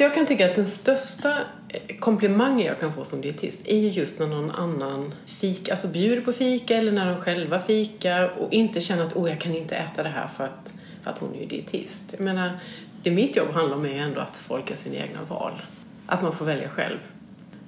[0.00, 1.38] Jag kan tycka att den största
[1.68, 5.88] eh, komplimangen jag kan få som dietist är ju just när någon annan fika, alltså
[5.88, 9.56] bjuder på fika eller när de själva fikar och inte känner att oh, jag kan
[9.56, 12.14] inte äta det här för att, för att hon är ju dietist.
[12.16, 12.60] Jag menar,
[13.02, 15.62] det mitt jobb handlar om är ändå att folk gör sina egna val.
[16.06, 16.98] Att man får välja själv.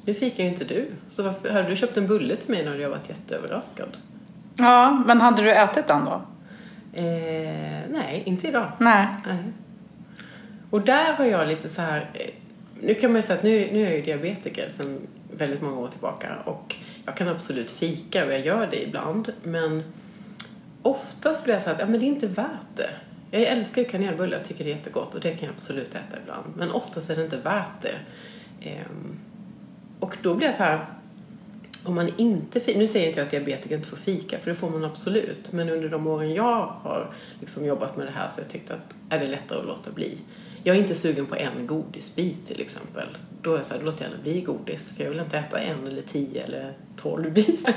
[0.05, 2.79] Nu fikar ju inte du, så varför, hade du köpt en bulle till mig när
[2.79, 3.97] jag varit jätteöverraskad?
[4.57, 6.23] Ja, men hade du ätit den då?
[6.93, 8.73] Eh, nej, inte idag.
[8.79, 9.07] Nej.
[9.27, 9.39] Nej.
[10.73, 12.31] Och där har jag lite så här, eh,
[12.81, 15.79] nu kan man ju säga att nu, nu är jag ju diabetiker sedan väldigt många
[15.79, 16.77] år tillbaka och
[17.07, 19.83] jag kan absolut fika och jag gör det ibland men
[20.83, 22.91] oftast blir jag så här att ja, men det är inte värt det.
[23.31, 26.17] Jag älskar ju kanelbullar, jag tycker det är jättegott och det kan jag absolut äta
[26.23, 27.99] ibland men oftast är det inte värt det.
[28.69, 29.19] Ehm,
[30.01, 30.87] och då blir jag så här,
[31.85, 34.55] om man inte fikar, nu säger inte jag att diabetiker inte får fika, för det
[34.55, 35.53] får man absolut.
[35.53, 38.71] Men under de åren jag har liksom jobbat med det här så har jag tyckt
[38.71, 40.19] att är det lättare att låta bli.
[40.65, 43.07] Jag är inte sugen på en godisbit till exempel.
[43.43, 44.97] Då är jag så här, då låter jag gärna bli godis.
[44.97, 47.73] För jag vill inte äta en eller tio eller tolv bitar.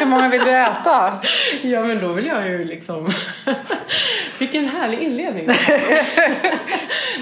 [0.00, 1.20] Hur många vill du äta?
[1.62, 3.10] ja men då vill jag ju liksom...
[4.38, 5.46] Vilken härlig inledning.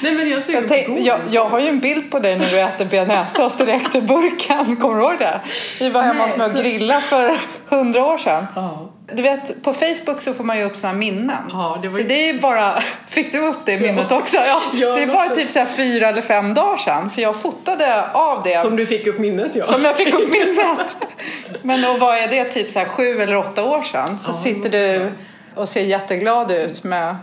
[0.02, 1.06] Nej men jag är sugen Jag, på tänk, godis.
[1.06, 4.76] jag, jag har ju en bild på dig när du äter bearnaisesås direkt ur burken.
[4.76, 5.40] Kommer du ihåg det?
[5.78, 8.46] Vi var hemma hos mig och grillade för hundra år sedan.
[8.54, 8.92] Ja.
[9.12, 11.42] Du vet, på Facebook så får man ju upp såna minnen.
[11.52, 12.80] Ja, det var Så det är bara...
[13.08, 14.36] Fick du upp det minnet också?
[14.36, 14.62] Ja.
[14.74, 17.10] Ja, det är bara typ så fyra eller fem dagar sedan.
[17.10, 18.62] För jag fotade av det.
[18.62, 19.66] Som du fick upp minnet ja.
[19.66, 20.96] Som jag fick upp minnet.
[21.62, 22.44] Men då vad är det?
[22.44, 24.18] Typ så här sju eller åtta år sedan.
[24.18, 25.10] Så Ja, sitter du
[25.54, 27.16] och ser jätteglad ut med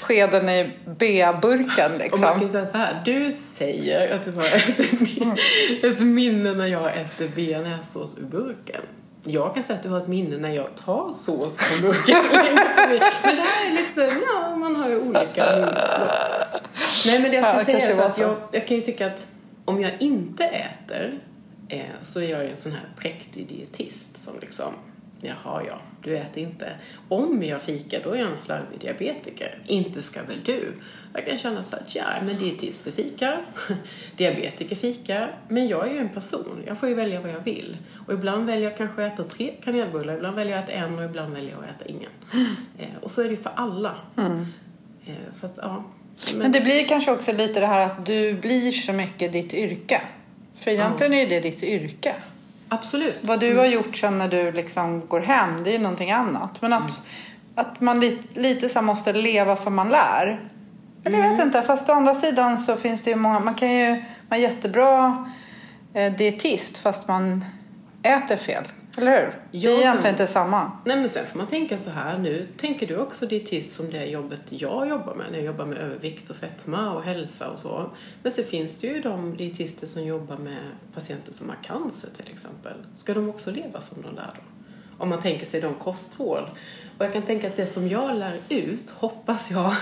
[0.00, 2.20] skeden i B-burken Och liksom.
[2.20, 5.36] man kan säga så här, du säger att du har ett, min-
[5.92, 8.80] ett minne när jag äter bearnaisesås ur burken.
[9.30, 12.16] Jag kan säga att du har ett minne när jag tar sås från burken.
[13.22, 15.44] men det här är lite, ja, man har ju olika.
[17.06, 18.82] Nej men det jag Ja, ska det säga är så att jag, jag kan ju
[18.82, 19.26] tycka att
[19.64, 21.20] om jag inte äter
[21.68, 24.74] eh, så är jag ju en sån här präktig dietist som liksom
[25.20, 26.72] Jaha, ja, du äter inte.
[27.08, 29.58] Om jag fikar, då är jag en slarvig diabetiker.
[29.66, 30.72] Inte ska väl du?
[31.14, 33.40] Jag kan känna så att, ja, men dietister fikar,
[34.16, 36.62] diabetiker fikar, men jag är ju en person.
[36.66, 37.76] Jag får ju välja vad jag vill.
[38.06, 40.98] Och ibland väljer jag kanske att äta tre kanelbullar, ibland väljer jag att äta en
[40.98, 42.10] och ibland väljer jag att äta ingen.
[42.78, 43.96] Eh, och så är det ju för alla.
[45.06, 45.84] Eh, så att, ja.
[46.34, 50.02] Men det blir kanske också lite det här att du blir så mycket ditt yrke.
[50.56, 52.14] För egentligen är ju det ditt yrke.
[52.68, 53.18] Absolut.
[53.22, 56.62] Vad du har gjort sen när du liksom går hem, det är ju någonting annat.
[56.62, 57.02] Men att,
[57.54, 60.50] att man lite, lite så måste leva som man lär.
[61.04, 63.74] Eller jag vet inte, fast å andra sidan så finns det ju många, man kan
[63.74, 65.26] ju vara jättebra
[65.94, 67.44] eh, dietist fast man
[68.02, 68.64] äter fel.
[68.96, 69.32] Eller hur?
[69.50, 70.72] Ja, det är sen- egentligen inte samma.
[70.84, 74.04] Nej men sen får man tänka så här, nu tänker du också dietist som det
[74.04, 77.90] jobbet jag jobbar med, när jag jobbar med övervikt och fetma och hälsa och så.
[78.22, 80.62] Men så finns det ju de dietister som jobbar med
[80.94, 82.72] patienter som har cancer till exempel.
[82.96, 84.40] Ska de också leva som de där då?
[84.98, 86.44] Om man tänker sig de kostråd.
[86.98, 89.74] Och jag kan tänka att det som jag lär ut, hoppas jag,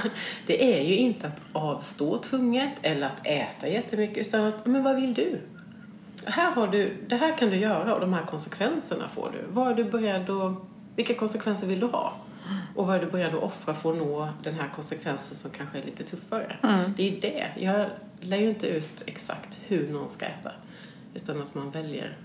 [0.47, 4.97] det är ju inte att avstå tvunget eller att äta jättemycket utan att, men vad
[4.97, 5.41] vill du?
[6.27, 9.45] Här har du, det här kan du göra och de här konsekvenserna får du.
[9.53, 10.53] Vad är du beredd att,
[10.97, 12.13] vilka konsekvenser vill du ha?
[12.75, 15.79] Och vad är du beredd att offra för att nå den här konsekvensen som kanske
[15.79, 16.57] är lite tuffare?
[16.97, 17.47] Det är det.
[17.65, 17.87] Jag
[18.21, 20.51] lär ju inte ut exakt hur någon ska äta.
[21.15, 22.17] Utan att man väljer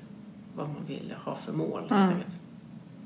[0.56, 1.88] vad man vill ha för mål.
[1.90, 2.36] enkelt.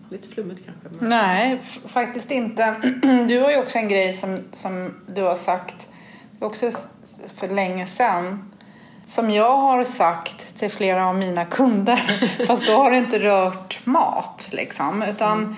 [0.09, 0.99] Lite flummigt kanske.
[0.99, 1.09] Men...
[1.09, 2.75] Nej, faktiskt inte.
[3.27, 5.89] Du har ju också en grej som, som du har sagt
[6.39, 6.89] också s-
[7.35, 8.51] för länge sedan.
[9.07, 12.19] Som jag har sagt till flera av mina kunder.
[12.47, 15.03] Fast då har det inte rört mat liksom.
[15.03, 15.55] Utan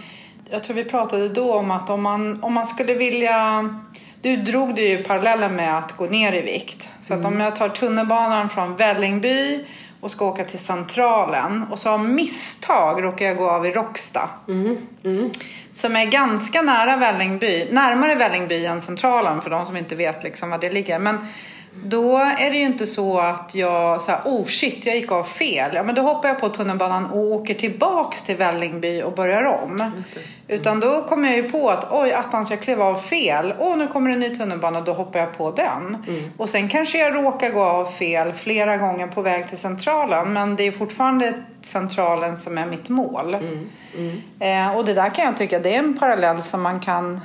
[0.49, 3.69] jag tror vi pratade då om att om man, om man skulle vilja...
[4.21, 6.89] Du drog det ju parallellen med att gå ner i vikt.
[6.99, 9.65] Så att om jag tar tunnelbanan från Vällingby
[10.01, 14.29] och ska åka till Centralen och så av misstag råkar jag gå av i Råcksta.
[15.71, 20.49] Som är ganska nära Vällingby, närmare Vällingby än Centralen för de som inte vet liksom
[20.49, 20.99] var det ligger.
[20.99, 21.27] Men
[21.83, 25.23] då är det ju inte så att jag så här, oh shit, jag gick av
[25.23, 25.71] fel.
[25.73, 29.91] Ja, men då hoppar jag på tunnelbanan och åker tillbaks till Vällingby och börjar om.
[30.47, 33.53] Utan då kommer jag ju på att oj, attans jag klev av fel.
[33.59, 35.97] Åh, nu kommer en ny tunnelbana, då hoppar jag på den.
[36.37, 40.33] Och sen kanske jag råkar gå av fel flera gånger på väg till Centralen.
[40.33, 43.37] Men det är fortfarande Centralen som är mitt mål.
[44.39, 47.21] Eh, och det där kan jag tycka det är en parallell som man kan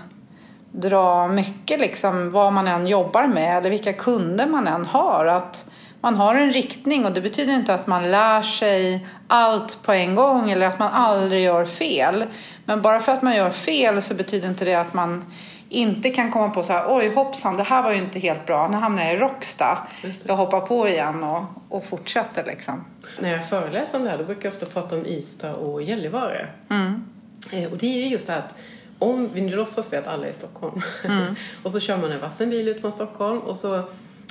[0.72, 5.26] dra mycket liksom vad man än jobbar med eller vilka kunder man än har.
[5.26, 5.66] Att
[6.00, 10.14] man har en riktning och det betyder inte att man lär sig allt på en
[10.14, 12.24] gång eller att man aldrig gör fel.
[12.64, 15.24] Men bara för att man gör fel så betyder inte det att man
[15.68, 18.68] inte kan komma på så här, oj hoppsan, det här var ju inte helt bra,
[18.68, 19.78] nu hamnar jag i Rocksta.
[20.02, 20.12] Det.
[20.26, 22.84] Jag hoppar på igen och, och fortsätter liksom.
[23.20, 26.48] När jag föreläser om det här då brukar jag ofta prata om Ystad och Gällivare.
[26.70, 27.04] Mm.
[27.52, 28.54] Eh, Och det är ju just det här att
[29.02, 31.34] om vi nu låtsas vi att alla är i Stockholm Mm.
[31.62, 33.82] och så kör man en vassen bil ut från Stockholm och så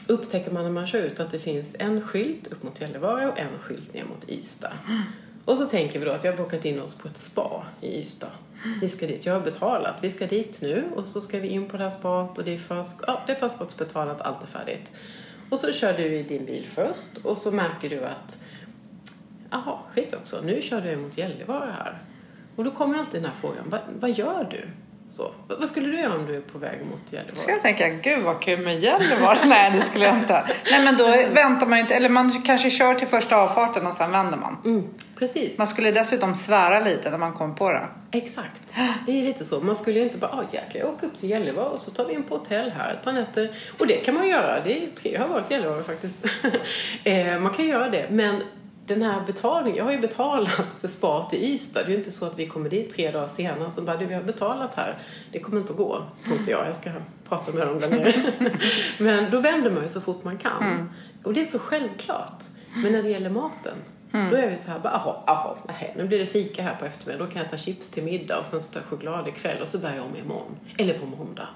[0.08, 3.40] upptäcker man när man kör ut att det finns en skylt upp mot Gällivare och
[3.40, 4.72] en skylt ner mot Ystad.
[4.88, 5.02] Mm.
[5.46, 8.02] Och så tänker vi då att vi har bokat in oss på ett spa i
[8.02, 8.32] Ystad.
[8.82, 11.70] Vi ska dit, jag har betalat, vi ska dit nu och så ska vi in
[11.70, 14.92] på det här spat och det är, försk- ja, det är förskottsbetalat, allt är färdigt.
[15.50, 18.44] Och så kör du i din bil först och så märker du att
[19.50, 20.42] Jaha, skit också.
[20.44, 21.98] Nu kör du mot Gällivare här.
[22.56, 23.64] Och då kommer alltid den här frågan.
[23.70, 24.68] Vad, vad gör du?
[25.12, 27.52] Så, vad skulle du göra om du är på väg mot Gällivare?
[27.52, 29.38] jag tänker, gud vad kul med Gällivare.
[29.46, 30.44] Nej, det skulle jag inte.
[30.72, 31.96] Nej, men då väntar man ju inte.
[31.96, 34.58] Eller man kanske kör till första avfarten och sen vänder man.
[34.66, 35.58] Mm, precis.
[35.58, 37.88] Man skulle dessutom svära lite när man kom på det.
[38.12, 38.62] Exakt.
[39.06, 39.60] Det är lite så.
[39.60, 42.06] Man skulle ju inte bara, ah, jäklar, jag åker upp till Gällivare och så tar
[42.06, 43.52] vi in på hotell här ett par nätter.
[43.80, 44.64] Och det kan man göra.
[44.64, 46.16] Det är jag har varit i Gällivare faktiskt.
[47.04, 48.08] eh, man kan göra det.
[48.10, 48.42] Men
[48.86, 51.80] den här betalningen, jag har ju betalat för spat i Ystad.
[51.80, 54.06] Det är ju inte så att vi kommer dit tre dagar senare så bara, du
[54.06, 54.98] vi har betalat här.
[55.32, 56.68] Det kommer inte att gå, tror inte jag.
[56.68, 56.92] Jag ska
[57.30, 58.14] prata med dem där nere.
[59.00, 60.90] Men då vänder man ju så fort man kan.
[61.24, 62.44] Och det är så självklart.
[62.84, 63.76] Men när det gäller maten,
[64.12, 66.86] då är vi så här, bara, aha, aha, nej, nu blir det fika här på
[66.86, 67.28] eftermiddagen.
[67.28, 69.68] Då kan jag ta chips till middag och sen så tar jag choklad ikväll och
[69.68, 70.58] så börjar jag om imorgon.
[70.78, 71.48] Eller på måndag.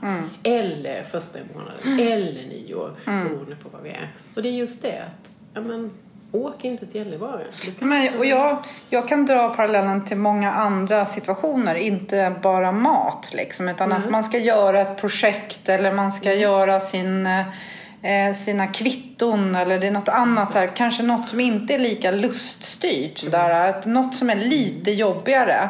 [0.43, 1.99] Eller första i månaden.
[1.99, 2.91] Eller nyår.
[3.05, 4.11] Beroende på vad vi är.
[4.35, 5.91] Och det är just det att, ja men,
[6.35, 7.43] åk inte till Gällivare.
[7.79, 8.57] Men, och jag,
[8.89, 13.27] jag kan dra parallellen till många andra situationer, inte bara mat.
[13.31, 18.67] Liksom, utan att man ska göra ett projekt eller man ska göra sin, eh, sina
[18.67, 20.51] kvitton eller det är något annat.
[20.51, 23.17] Så här, kanske något som inte är lika luststyrt.
[23.17, 25.69] Sådär, att något som är lite jobbigare.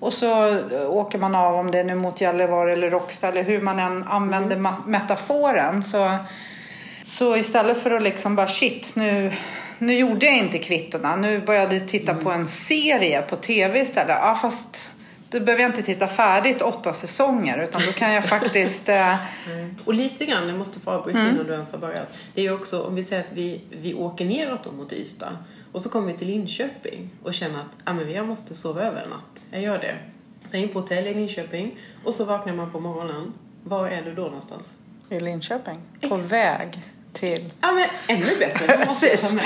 [0.00, 3.42] Och så eh, åker man av, om det är nu mot Gällivare eller Råcksta eller
[3.42, 5.82] hur man än använder ma- metaforen.
[5.82, 6.10] Så
[7.04, 9.32] så istället för att liksom bara shit, nu,
[9.80, 11.16] nu gjorde jag inte kvittona.
[11.16, 14.16] Nu började jag titta på en serie på tv istället.
[14.20, 14.92] Ja, fast
[15.30, 18.88] då behöver jag inte titta färdigt åtta säsonger utan då kan jag faktiskt...
[18.88, 19.16] Eh,
[19.84, 22.08] Och lite grann, jag måste få avbryta innan du ens har börjat.
[22.34, 25.36] Det är också, om vi säger att vi, vi åker neråt då mot Ystad
[25.72, 29.02] och så kommer vi till Linköping och känner att ah, men jag måste sova över
[29.02, 29.44] en natt.
[29.50, 29.96] Jag gör det.
[30.50, 33.32] Sen in på hotell i Linköping och så vaknar man på morgonen.
[33.64, 34.74] Var är du då någonstans?
[35.10, 35.76] I Linköping.
[36.00, 36.32] På Exakt.
[36.32, 37.52] väg till...
[37.60, 39.44] Ja men ännu bättre, det måste jag ta med.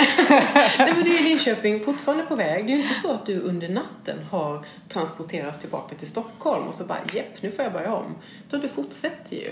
[0.79, 2.67] Nej men du är i Linköping, fortfarande på väg.
[2.67, 6.75] Det är ju inte så att du under natten har transporterats tillbaka till Stockholm och
[6.75, 8.15] så bara jepp, nu får jag börja om.
[8.49, 9.51] Utan du fortsätter ju.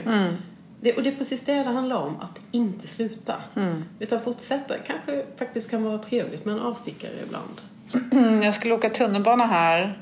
[0.81, 3.35] Det, och det är precis det det handlar om, att inte sluta.
[3.99, 4.75] Utan fortsätta.
[4.87, 7.61] Kanske faktiskt kan vara trevligt med en avstickare ibland.
[8.13, 9.99] Mm, Jag skulle åka tunnelbana här.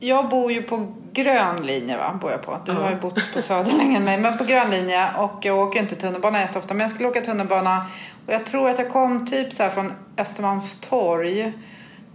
[0.00, 2.18] Jag bor ju på grön linje va?
[2.20, 2.58] Bor jag på.
[2.64, 4.18] Du har ju bott på söder längre än mig.
[4.18, 6.74] Men på grön linje och jag åker inte tunnelbana jätteofta.
[6.74, 7.86] Men jag skulle åka tunnelbana
[8.26, 11.52] och jag tror att jag kom typ så här från Östermalmstorg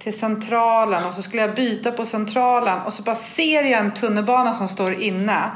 [0.03, 3.93] till Centralen och så skulle jag byta på Centralen och så bara ser jag en
[3.93, 5.51] tunnelbana som står inne.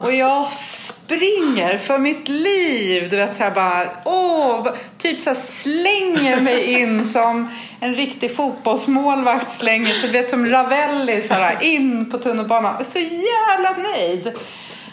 [0.00, 3.10] Och jag springer för mitt liv.
[3.10, 4.68] Du vet så här bara, åh,
[4.98, 7.48] typ så här slänger mig in som
[7.80, 10.12] en riktig fotbollsmålvakt slänger sig.
[10.12, 12.72] Du vet som Ravelli så här in på tunnelbanan.
[12.72, 14.32] Jag är så jävla nöjd.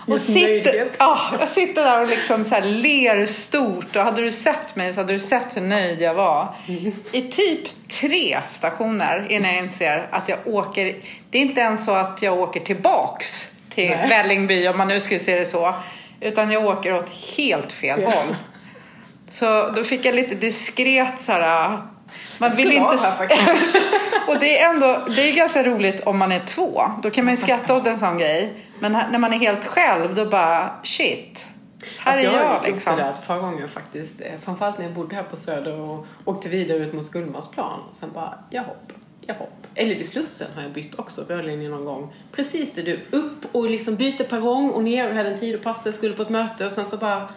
[0.07, 3.95] Och sitter, ja, jag sitter där och liksom så här ler stort.
[3.95, 6.47] Och hade du sett mig så hade du sett hur nöjd jag var.
[7.11, 10.95] I typ tre stationer innan jag inser att jag åker.
[11.29, 14.09] Det är inte ens så att jag åker tillbaks till Nej.
[14.09, 15.75] Vällingby om man nu skulle se det så.
[16.21, 18.09] Utan jag åker åt helt fel Ja.
[18.09, 18.35] håll.
[19.29, 21.77] Så då fick jag lite diskret så här.
[22.37, 22.87] Man vill inte...
[24.27, 26.83] och det är ändå det är ganska roligt om man är två.
[27.01, 28.53] Då kan man ju skratta åt en sån grej.
[28.79, 31.47] Men när man är helt själv då bara shit.
[31.97, 32.95] Här Att är jag gjort liksom.
[32.95, 34.21] det där ett par gånger faktiskt.
[34.21, 37.79] Eh, Framförallt när jag bodde här på Söder och åkte vidare ut mot Gullmarsplan.
[37.89, 39.67] Och sen bara, jag hopp, jag hopp.
[39.75, 42.13] Eller vid Slussen har jag bytt också, rörlinjen någon gång.
[42.31, 45.07] Precis det du, upp och liksom byter perrong och ner.
[45.07, 47.29] Jag hade en tid att passa, jag skulle på ett möte och sen så bara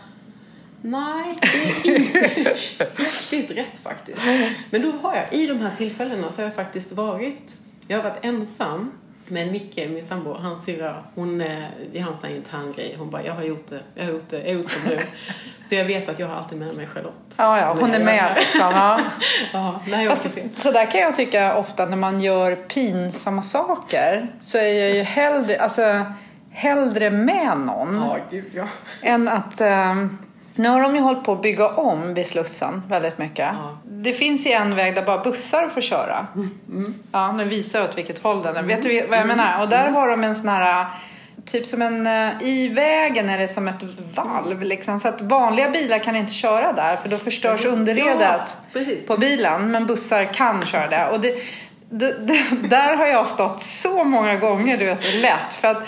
[0.83, 4.19] Nej, det är inte riktigt rätt faktiskt.
[4.71, 7.57] Men då har jag, i de här tillfällena så har jag faktiskt varit,
[7.89, 8.93] jag har varit ensam
[9.31, 13.11] med Micke, min sambo, hans syrra, hon, eh, vi har en sån intern grej, hon
[13.11, 15.01] bara, jag har gjort det, jag har gjort det, jag har gjort som du.
[15.69, 17.35] Så jag vet att jag har alltid med mig Charlotte.
[17.37, 18.61] Ja, ja, hon är med liksom.
[18.61, 19.01] Ja.
[19.53, 24.33] Ja, Fast, så där kan jag tycka ofta när man gör pinsamma saker.
[24.41, 26.05] Så är jag ju hellre, alltså,
[26.51, 27.95] hellre med någon.
[27.95, 28.69] Ja, gud ja.
[29.03, 29.61] Än att...
[29.61, 30.19] ehm,
[30.59, 33.49] nu har de ju hållit på att bygga om vid Slussen väldigt mycket.
[33.53, 33.79] Ja.
[33.85, 36.27] Det finns ju en väg där bara bussar får köra.
[37.13, 38.63] Ja, nu visar jag åt vilket håll den är.
[38.63, 39.63] Vet du vad jag menar?
[39.63, 40.87] Och där har de en sån här
[41.45, 43.83] typ som en, eh, i vägen är det som ett
[44.15, 45.01] valv liksom.
[45.01, 49.71] Så att vanliga bilar kan inte köra där för då förstörs underredet Ja, på bilen.
[49.71, 51.09] Men bussar kan köra det.
[51.09, 51.35] Och det,
[51.91, 52.39] det, det,
[52.69, 55.55] där har jag stått så många gånger, du vet, lätt.
[55.61, 55.83] För att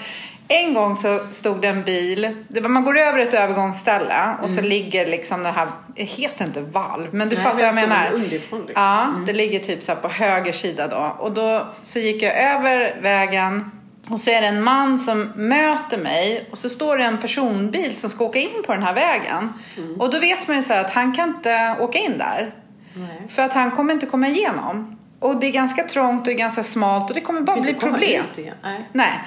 [0.53, 5.07] en gång så stod det en bil, man går över ett övergångsställe och så ligger
[5.07, 8.29] liksom det här, det heter inte valv, men du Nej, fattar vad jag men menar.
[8.31, 8.69] liksom.
[8.75, 11.17] Ja, det ligger typ så på höger sida då.
[11.19, 13.71] Och då så gick jag över vägen
[14.09, 17.97] och så är det en man som möter mig och så står det en personbil
[17.97, 19.53] som ska åka in på den här vägen.
[19.77, 20.01] Mm.
[20.01, 22.55] Och då vet man ju så här att han kan inte åka in där.
[22.95, 23.29] Nej.
[23.29, 24.97] För att han kommer inte komma igenom.
[25.19, 27.75] Och det är ganska trångt och det är ganska smalt och det kommer bara bli
[27.75, 28.25] problem.
[28.63, 28.81] Nej.
[28.93, 29.21] Nej.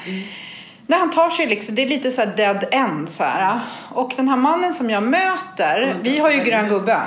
[0.87, 3.59] När han tar sig liksom, det är lite så här dead end så här.
[3.91, 6.97] Och den här mannen som jag möter, vi har ju grön gubbe.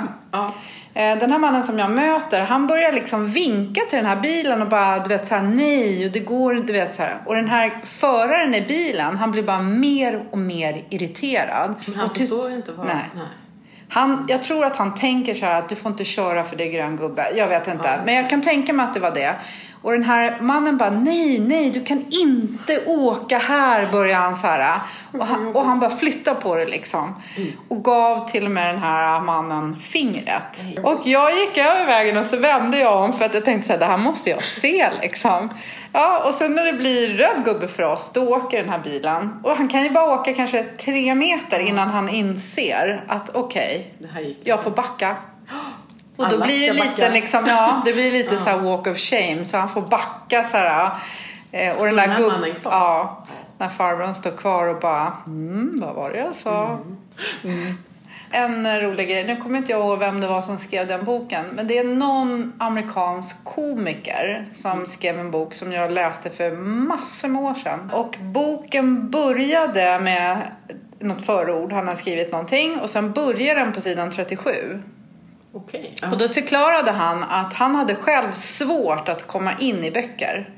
[0.93, 4.61] Eh, Den här mannen som jag möter, han börjar liksom vinka till den här bilen
[4.61, 7.17] och bara, du vet så här, nej och det går du vet så här.
[7.25, 11.75] Och den här föraren i bilen, han blir bara mer och mer irriterad.
[11.87, 12.85] Men han och förstår inte vad...
[12.85, 13.05] Nej.
[13.89, 16.63] Han, jag tror att han tänker så här att du får inte köra för det
[16.63, 17.27] är grön gubbe.
[17.35, 17.87] Jag vet inte.
[17.87, 17.97] Ja.
[18.05, 19.35] Men jag kan tänka mig att det var det.
[19.81, 24.47] Och den här mannen bara nej, nej, du kan inte åka här, börjar han så
[24.47, 24.79] här.
[25.11, 27.15] Och han, och han bara flyttar på det liksom.
[27.67, 30.65] Och gav till och med den här mannen fingret.
[30.83, 33.73] Och jag gick över vägen och så vände jag om för att jag tänkte så
[33.73, 35.49] här, det här måste jag se liksom.
[35.93, 39.39] Ja, och sen när det blir röd gubbe för oss, då åker den här bilen.
[39.43, 44.37] Och han kan ju bara åka kanske tre meter innan han inser att okej, gick
[44.43, 45.15] jag får backa.
[46.17, 49.45] Och då blir det lite liksom, ja, det blir lite så walk of shame.
[49.45, 50.91] Så han får backa så här.
[51.51, 52.31] Eh, och den där den här gubb...
[52.31, 52.71] mannen kvar?
[52.71, 53.23] Ja.
[53.57, 56.79] När farbrorn står kvar och bara, mm, vad var det jag sa?
[57.43, 57.77] Mm.
[58.31, 61.45] En rolig grej, nu kommer inte jag ihåg vem det var som skrev den boken.
[61.53, 67.27] Men det är någon amerikansk komiker som skrev en bok som jag läste för massor
[67.27, 67.91] med år sedan.
[67.93, 70.51] Och boken började med
[70.99, 72.79] något förord, han har skrivit någonting.
[72.79, 74.81] Och sen börjar den på sidan 37.
[75.57, 75.95] Okej.
[76.11, 80.49] Och då förklarade han att han hade själv svårt att komma in i böcker.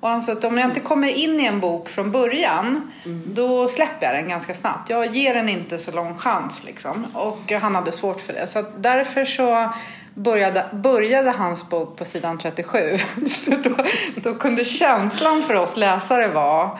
[0.00, 2.92] Och han sa att om jag inte kommer in i en bok från början,
[3.26, 4.90] då släpper jag den ganska snabbt.
[4.90, 7.06] Jag ger den inte så lång chans liksom.
[7.14, 8.46] Och han hade svårt för det.
[8.46, 9.72] Så därför så
[10.14, 12.98] började, började hans bok på sidan 37.
[13.44, 13.84] för då,
[14.16, 16.70] då kunde känslan för oss läsare vara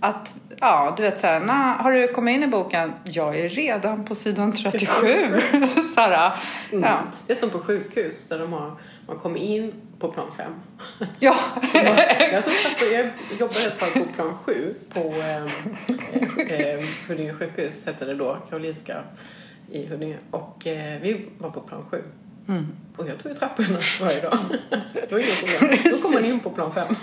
[0.00, 2.92] att Ja, du vet såhär, "Nå, har du kommit in i boken?
[3.04, 5.36] Jag är redan på sidan 37.
[5.94, 6.32] såhär,
[6.72, 6.84] Mm.
[6.90, 6.98] ja.
[7.26, 8.72] Det är som på sjukhus där de har,
[9.06, 10.52] man kommer in på plan fem.
[11.18, 11.36] Ja.
[11.74, 12.48] Jag, att
[12.92, 15.42] jag jobbade ett tag på plan sju på eh,
[16.60, 19.02] eh, Huddinge sjukhus, hette det då, Karolinska
[19.70, 20.16] i Huddinge.
[20.30, 22.02] Och eh, vi var på plan sju.
[22.48, 22.66] Mm.
[22.96, 24.38] Och jag tog ju trapporna varje dag.
[24.92, 25.78] Det var inga problem.
[25.84, 26.94] Då kom man in på plan fem.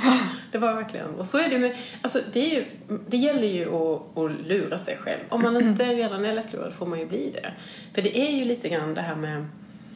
[0.52, 1.08] Det var verkligen.
[1.16, 2.66] Och så är det med, alltså det, är ju,
[3.08, 5.20] det gäller ju att, att lura sig själv.
[5.30, 7.54] Om man inte redan är lättlurad får man ju bli det.
[7.94, 9.46] För det är ju lite grann det här med,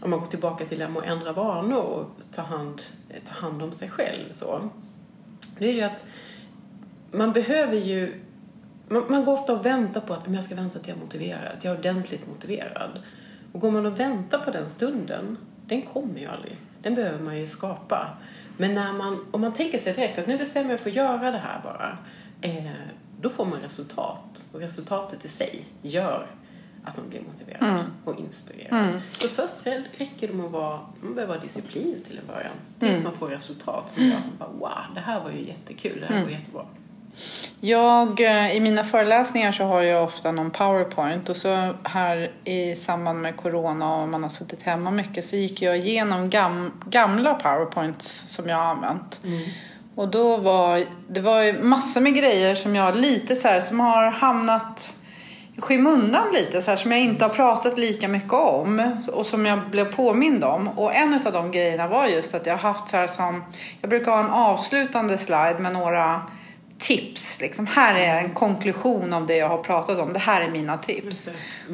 [0.01, 2.81] om man går tillbaka till det här med att ändra vanor och ta hand,
[3.27, 4.69] ta hand om sig själv så.
[5.57, 6.07] Det är ju att
[7.11, 8.13] man behöver ju
[8.87, 11.01] man, man går ofta och väntar på att "Men jag ska vänta till jag är
[11.01, 12.99] motiverad, till jag är ordentligt motiverad.
[13.51, 16.57] Och går man och väntar på den stunden, den kommer ju aldrig.
[16.81, 18.17] Den behöver man ju skapa.
[18.57, 21.31] Men när man, om man tänker sig direkt att nu bestämmer jag för att göra
[21.31, 21.97] det här bara,
[22.41, 22.71] eh,
[23.21, 24.45] då får man resultat.
[24.53, 26.27] Och resultatet i sig gör
[26.83, 29.01] att man blir motiverad och inspirerad.
[29.11, 32.51] Så först räcker det med att vara, man behöver ha disciplin till en början.
[32.79, 35.99] Tills man får resultat som gör att man bara wow, det här var ju jättekul,
[35.99, 36.65] det här var jättebra.
[37.61, 42.75] Jag, eh, I mina föreläsningar så har jag ofta någon powerpoint och så här i
[42.75, 47.33] samband med corona och man har suttit hemma mycket så gick jag igenom gam, gamla
[47.33, 49.19] powerpoints som jag har använt.
[49.95, 53.79] Och då var det var ju massor med grejer som jag lite så här som
[53.79, 54.93] har hamnat
[55.55, 59.45] i skymundan lite så här som jag inte har pratat lika mycket om och som
[59.45, 60.67] jag blev påmind om.
[60.67, 63.43] Och en av de grejerna var just att jag haft så här som,
[63.81, 66.21] jag brukar ha en avslutande slide med några
[66.79, 67.41] tips.
[67.41, 70.13] Liksom, här är en konklusion av det jag har pratat om.
[70.13, 71.29] Det här är mina tips.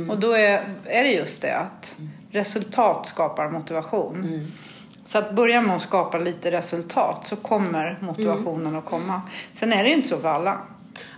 [0.09, 1.97] Och då är, är det just det att
[2.31, 4.51] resultat skapar motivation.
[5.05, 9.21] Så att börja med att skapa lite resultat så kommer motivationen att komma.
[9.53, 10.61] Sen är det ju inte så för alla.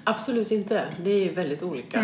[0.03, 0.84] Absolut inte.
[1.03, 2.00] Det är ju väldigt olika.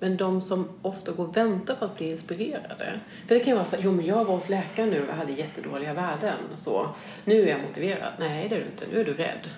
[0.00, 3.00] Men de som ofta går och väntar på att bli inspirerade.
[3.28, 5.32] För det kan ju vara så jo men jag var hos läkaren nu och hade
[5.32, 6.36] jättedåliga värden.
[6.56, 6.88] Så
[7.24, 8.12] nu är jag motiverad.
[8.18, 9.48] Nej det är du inte, nu är du rädd.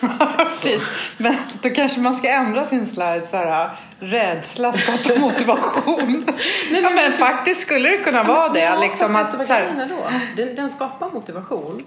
[0.36, 0.82] Precis.
[1.18, 3.70] Men då kanske man ska ändra sin slide så här.
[3.98, 6.26] Rädsla skapar motivation.
[6.70, 8.60] ja, men faktiskt skulle det kunna vara det.
[8.60, 10.10] Ja, liksom att, vad så här, då?
[10.36, 11.84] Den, den skapar motivation.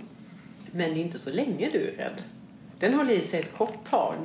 [0.72, 2.24] Men det är inte så länge du är rädd.
[2.80, 4.16] Den håller i sig ett kort tag.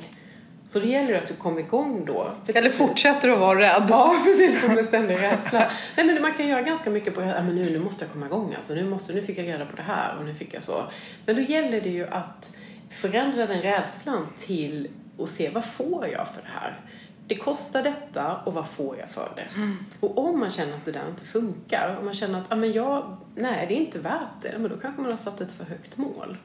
[0.69, 2.31] Så det gäller att du kommer igång då.
[2.47, 3.87] För Eller fortsätter att vara rädd.
[3.89, 4.61] Ja, precis.
[4.61, 5.71] Som en ständig rädsla.
[5.97, 8.27] Nej, men man kan göra ganska mycket på ja, men nu, nu måste jag komma
[8.27, 8.55] igång.
[8.55, 10.85] Alltså, nu, måste, nu fick jag reda på det här och nu fick jag så.
[11.27, 12.57] Men då gäller det ju att
[12.91, 16.81] förändra den rädslan till att se vad får jag för det här?
[17.27, 19.57] Det kostar detta och vad får jag för det?
[19.57, 19.77] Mm.
[20.01, 22.73] Och om man känner att det där inte funkar, om man känner att ah, men
[22.73, 25.65] jag, nej, det är inte värt det, men då kanske man har satt ett för
[25.65, 26.37] högt mål.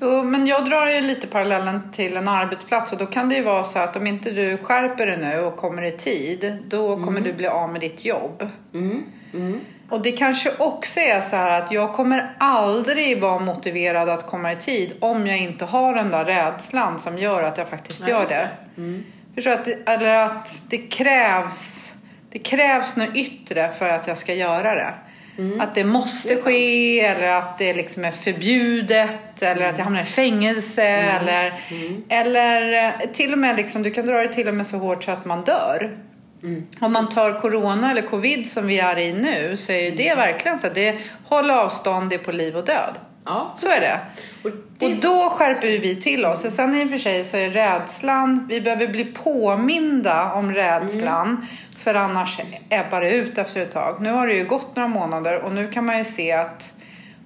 [0.00, 3.42] Jo, men jag drar ju lite parallellen till en arbetsplats och då kan det ju
[3.42, 7.10] vara så att om inte du skärper dig nu och kommer i tid, då kommer
[7.10, 7.24] mm.
[7.24, 8.48] du bli av med ditt jobb.
[8.74, 9.04] Mm.
[9.34, 9.60] Mm.
[9.90, 14.52] Och det kanske också är så här att jag kommer aldrig vara motiverad att komma
[14.52, 18.10] i tid om jag inte har den där rädslan som gör att jag faktiskt Nej,
[18.10, 18.48] gör det.
[18.76, 19.04] Mm.
[19.34, 21.92] Förstår att det, eller att det krävs,
[22.30, 24.94] det krävs något yttre för att jag ska göra det.
[25.38, 25.60] Mm.
[25.60, 30.02] Att det måste det ske eller att det liksom är förbjudet eller att jag hamnar
[30.02, 31.16] i fängelse mm.
[31.16, 32.04] eller, mm.
[32.08, 35.04] eller eh, till och med liksom, du kan dra det till och med så hårt
[35.04, 35.98] så att man dör.
[36.42, 36.66] Mm.
[36.80, 40.14] Om man tar corona eller covid som vi är i nu så är ju det
[40.14, 42.98] verkligen så att det håller avstånd, det är på liv och död.
[43.24, 44.00] Ja, så är det.
[44.44, 46.44] Och, det och då skärper vi till oss.
[46.44, 51.28] Och sen i och för sig så är rädslan, vi behöver bli påminda om rädslan.
[51.28, 51.42] Mm.
[51.76, 54.02] För annars ebbar det ut efter ett tag.
[54.02, 56.74] Nu har det ju gått några månader och nu kan man ju se att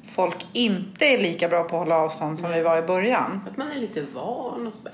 [0.06, 3.40] folk inte är lika bra på att hålla avstånd som vi var i början.
[3.50, 4.88] Att man är lite van och så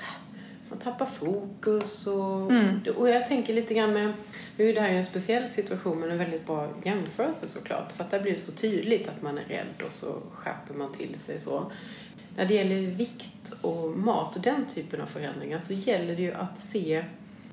[0.73, 2.81] man tappar fokus och, mm.
[2.97, 4.13] och jag tänker lite grann med,
[4.57, 8.11] nu är det här en speciell situation men en väldigt bra jämförelse såklart för att
[8.11, 11.41] där blir det så tydligt att man är rädd och så skärper man till sig
[11.41, 11.73] så.
[12.37, 16.33] När det gäller vikt och mat och den typen av förändringar så gäller det ju
[16.33, 17.05] att se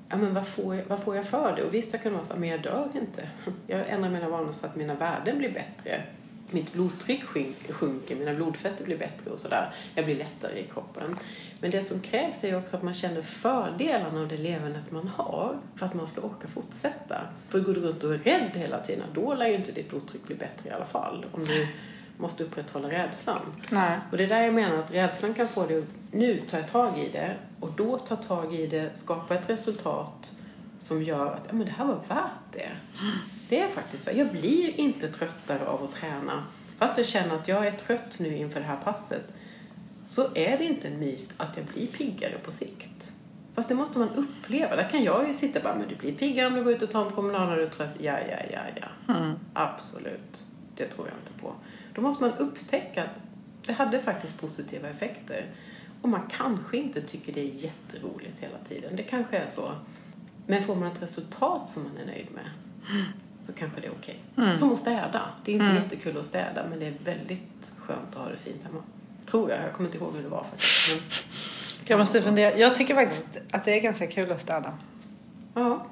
[0.08, 1.62] ja, men vad, får jag, vad får jag för det?
[1.62, 3.28] Och visst, jag kan vara så men jag dör inte.
[3.66, 6.02] Jag ändrar mina vanor så att mina värden blir bättre.
[6.52, 7.24] Mitt blodtryck
[7.70, 9.74] sjunker, mina blodfetter blir bättre och sådär.
[9.94, 11.18] Jag blir lättare i kroppen.
[11.60, 15.58] Men det som krävs är också att man känner fördelarna av det levandet man har
[15.76, 17.20] för att man ska orka fortsätta.
[17.48, 20.26] För går du runt och är rädd hela tiden, då lär ju inte ditt blodtryck
[20.26, 21.26] bli bättre i alla fall.
[21.32, 21.66] Om du
[22.16, 23.40] måste upprätthålla rädslan.
[23.70, 23.98] Nej.
[24.10, 26.68] Och det är där jag menar att rädslan kan få dig att nu tar jag
[26.68, 30.32] tag i det och då ta tag i det, skapa ett resultat
[30.78, 32.70] som gör att ja, men det här var värt det.
[33.50, 36.46] Det är faktiskt värt Jag blir inte tröttare av att träna.
[36.78, 39.32] Fast jag känner att jag är trött nu inför det här passet
[40.06, 43.12] så är det inte en myt att jag blir piggare på sikt.
[43.54, 44.76] Fast det måste man uppleva.
[44.76, 46.82] Där kan jag ju sitta och bara, men du blir piggare om du går ut
[46.82, 49.14] och tar en promenad och du tror att ja, ja, ja, ja.
[49.14, 49.32] Mm.
[49.54, 50.44] Absolut.
[50.76, 51.54] Det tror jag inte på.
[51.94, 53.20] Då måste man upptäcka att
[53.66, 55.46] det hade faktiskt positiva effekter.
[56.02, 58.96] Och man kanske inte tycker det är jätteroligt hela tiden.
[58.96, 59.72] Det kanske är så.
[60.46, 62.50] Men får man ett resultat som man är nöjd med
[63.42, 64.18] så kanske det är okej.
[64.32, 64.44] Okay.
[64.44, 64.56] Mm.
[64.56, 65.22] Som att städa.
[65.44, 65.82] Det är inte mm.
[65.82, 68.82] jättekul att städa men det är väldigt skönt att ha det fint hemma.
[69.26, 69.62] Tror jag.
[69.62, 70.90] Jag kommer inte ihåg hur det var faktiskt.
[70.90, 71.00] Men...
[71.84, 72.56] Jag måste fundera.
[72.56, 74.72] Jag tycker faktiskt att det är ganska kul att städa.
[75.54, 75.86] Ja.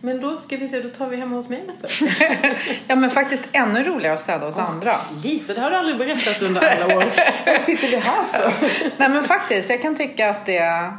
[0.00, 2.56] Men då ska vi se, då tar vi hemma hos mig nästa vecka.
[2.86, 4.96] ja men faktiskt ännu roligare att städa hos oh, andra.
[5.22, 7.04] Lisa, det har du aldrig berättat under alla år.
[7.46, 8.52] Vad sitter vi här för?
[8.96, 10.92] Nej men faktiskt, jag kan tycka att det...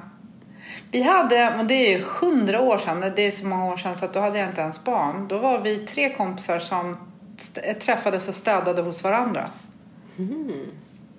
[0.91, 3.95] Vi hade, men det är ju hundra år sedan, det är så många år sedan
[3.95, 5.27] så att då hade jag inte ens barn.
[5.27, 6.97] Då var vi tre kompisar som
[7.79, 9.45] träffades och städade hos varandra.
[10.17, 10.71] Mm.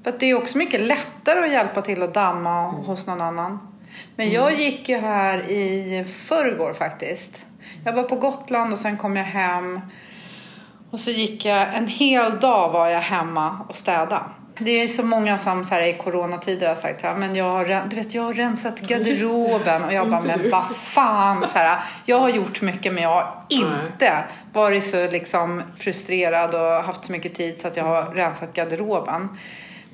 [0.05, 2.75] För det är också mycket lättare att hjälpa till att damma mm.
[2.75, 3.59] hos någon annan.
[4.17, 4.35] Men mm.
[4.35, 7.43] jag gick ju här i förrgår faktiskt.
[7.85, 9.81] Jag var på Gotland och sen kom jag hem.
[10.91, 14.21] Och så gick jag, en hel dag var jag hemma och städade.
[14.59, 17.89] Det är så många som så här, i coronatider har sagt så men jag har,
[17.91, 21.47] du vet, jag har rensat garderoben och jag bara, men vad fan.
[21.47, 26.85] Så här, jag har gjort mycket men jag har inte varit så liksom, frustrerad och
[26.85, 29.29] haft så mycket tid så att jag har rensat garderoben.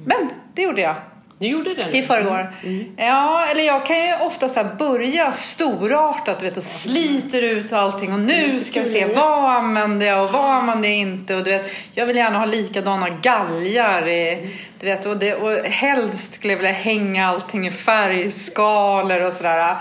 [0.05, 0.95] Men det gjorde jag.
[1.39, 1.99] Du gjorde det?
[1.99, 2.53] I förrgår.
[2.63, 2.75] Mm.
[2.75, 2.93] mm.
[2.97, 8.21] Ja, eller jag kan ju ofta så börja storartat vet, och sliter ut allting och
[8.21, 11.35] nu ska vi se vad använder jag och vad använder jag inte.
[11.35, 14.03] Och, du vet, jag vill gärna ha likadana galgar.
[14.81, 19.77] Du vet, och, det, och helst skulle jag vilja hänga allting i färgskalor och sådär.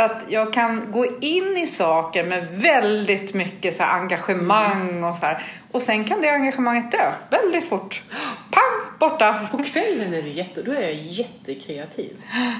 [0.00, 5.26] Så att jag kan gå in i saker med väldigt mycket så engagemang och så
[5.26, 5.42] här.
[5.72, 8.02] Och sen kan det engagemanget dö väldigt fort.
[8.50, 8.98] Pang!
[8.98, 9.48] Borta!
[9.50, 12.16] På kvällen är du jätte, då är jag jättekreativ.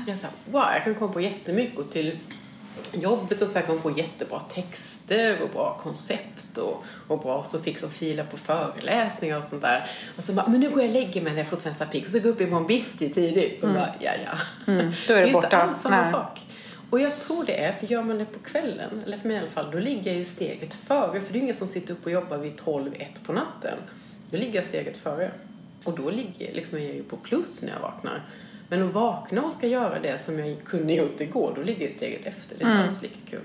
[0.06, 2.18] Jag, så här, wow, jag kan komma på jättemycket och till
[2.92, 7.60] jobbet och så här komma på jättebra texter och bra koncept och, och bra så
[7.60, 9.90] fix och fila på föreläsningar och sånt där.
[10.18, 12.04] Och så bara, men nu går jag och lägger mig när jag fortfarande är pigg
[12.04, 13.60] och så går jag upp imorgon bitti tidigt.
[13.60, 13.78] Så mm.
[13.78, 14.72] bara, ja ja.
[14.72, 15.46] Mm, då är det, det är borta.
[15.46, 16.12] inte alls samma Nej.
[16.12, 16.40] sak.
[16.90, 19.40] Och jag tror det är, för gör man det på kvällen, eller för mig i
[19.40, 21.20] alla fall, då ligger jag ju steget före.
[21.20, 23.78] För det är ingen som sitter upp och jobbar vid 12-1 på natten.
[24.30, 25.30] Då ligger jag steget före.
[25.84, 28.22] Och då ligger liksom, jag ju på plus när jag vaknar.
[28.68, 31.92] Men att vakna och ska göra det som jag kunde gjort igår, då ligger ju
[31.92, 32.56] steget efter.
[32.58, 33.40] Det är inte alls lika kul.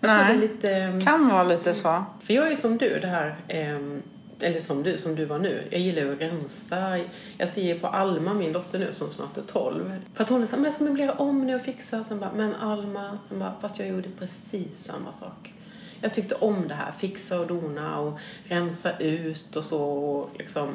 [0.00, 0.38] Jag Nej.
[0.38, 0.70] lite...
[0.70, 2.04] ehm, Kan vara lite så.
[2.20, 4.02] För jag är som du, det här, ehm,
[4.40, 5.68] eller som du, som du var nu.
[5.70, 6.98] Jag gillar ju att rensa.
[7.38, 9.92] Jag ser ju på Alma, min dotter nu, som snart är 12.
[10.14, 12.04] För att hon är såhär, men jag ska möblera om nu och fixa.
[12.04, 15.52] Sen bara, men Alma, sen bara, fast jag gjorde precis samma sak.
[16.00, 19.82] Jag tyckte om det här, fixa och dona och rensa ut och så.
[19.82, 20.68] Och liksom.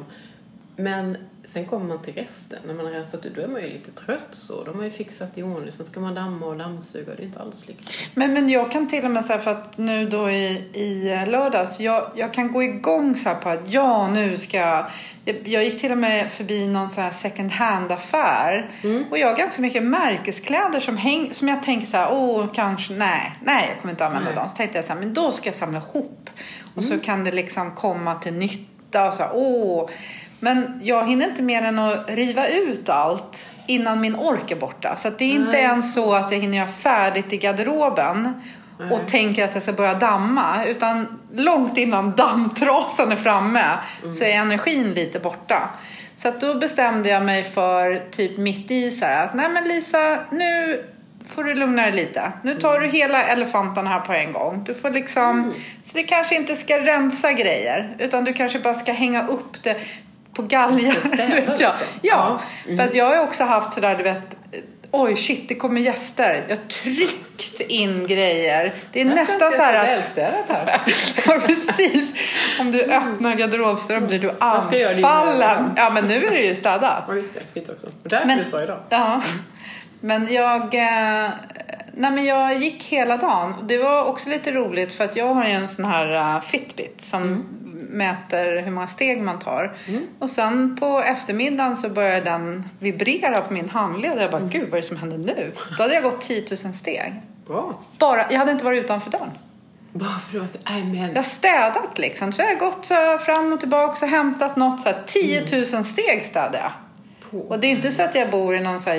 [0.76, 2.60] Men sen kommer man till resten.
[2.66, 4.64] När man har rensat ut, då är man ju lite trött så.
[4.64, 5.72] Då har ju fixat i ordning.
[5.72, 7.16] Sen ska man damma och dammsuga.
[7.16, 7.84] Det är inte alls lika.
[8.14, 11.80] Men, men jag kan till och med säga för att nu då i, i lördags,
[11.80, 14.86] jag, jag kan gå igång så här på att ja, nu ska jag...
[15.44, 18.72] Jag, gick till och med förbi någon så här second hand-affär.
[19.12, 22.94] Och jag har ganska mycket märkeskläder som, häng, som jag tänker så här, åh, kanske,
[22.94, 24.36] nej, nej, jag kommer inte använda Nej.
[24.36, 24.50] dem.
[24.50, 26.30] Så tänkte jag så här, men då ska jag samla ihop.
[26.76, 29.90] Och så kan det liksom komma till nytta och så här, åh.
[30.44, 34.96] Men jag hinner inte mer än att riva ut allt innan min ork är borta.
[34.98, 38.42] Så att det är inte ens så att jag hinner göra färdigt i garderoben
[38.92, 40.66] och tänker att jag ska börja damma.
[40.66, 43.64] Utan långt innan dammtrasan är framme
[44.10, 45.70] så är energin lite borta.
[46.18, 50.20] Så då bestämde jag mig för typ mitt i så här att nej men Lisa,
[50.32, 50.84] nu
[51.30, 52.32] får du lugna dig lite.
[52.44, 54.64] Nu tar du hela elefanten här på en gång.
[54.64, 55.54] Du får liksom,
[55.84, 59.78] så det kanske inte ska rensa grejer utan du kanske bara ska hänga upp det
[60.34, 60.96] på galgen.
[61.00, 61.50] Ska städa vet jag.
[61.50, 61.88] liksom.
[62.02, 62.76] Ja, Ja.
[62.78, 64.22] för att jag har också haft sådär du vet
[64.96, 66.43] Oj shit, det kommer gäster.
[66.48, 68.74] Jag har tryckt in grejer.
[68.91, 69.88] Det är nästan så här att...
[69.88, 70.82] välstädat här.
[71.26, 72.13] Ja, precis.
[72.60, 75.72] Om du öppnar garderobsdörren blir du det anfallen.
[75.76, 77.04] Ja, men nu är det ju städat.
[77.08, 77.39] Ja, just det.
[77.54, 77.88] Mitt också.
[77.88, 78.80] Och därför Men- du sa idag.
[78.89, 79.22] Ja.
[80.00, 81.30] Men jag, eh,
[81.93, 83.54] nej men jag gick hela dagen.
[83.67, 87.04] Det var också lite roligt för att jag har ju en sån här eh, Fitbit
[87.06, 87.46] som
[87.94, 89.78] mäter hur många steg man tar.
[90.20, 94.22] Och sen på eftermiddagen så började den vibrera på min handled.
[94.22, 95.52] Jag bara, gud vad är det som händer nu?
[95.78, 97.14] Då hade jag gått 10 000 steg.
[97.48, 97.80] Bra.
[98.00, 99.32] Bara, jag hade inte varit utanför dörren.
[99.94, 100.96] Bara för att du Nej, men.
[100.96, 102.32] Jag har städat liksom.
[102.32, 105.42] Så jag har gått så här fram och tillbaka och hämtat något så här 10
[105.74, 106.72] 000 steg städade jag.
[107.32, 107.38] På.
[107.38, 108.96] Och det är inte så att jag bor i någon så här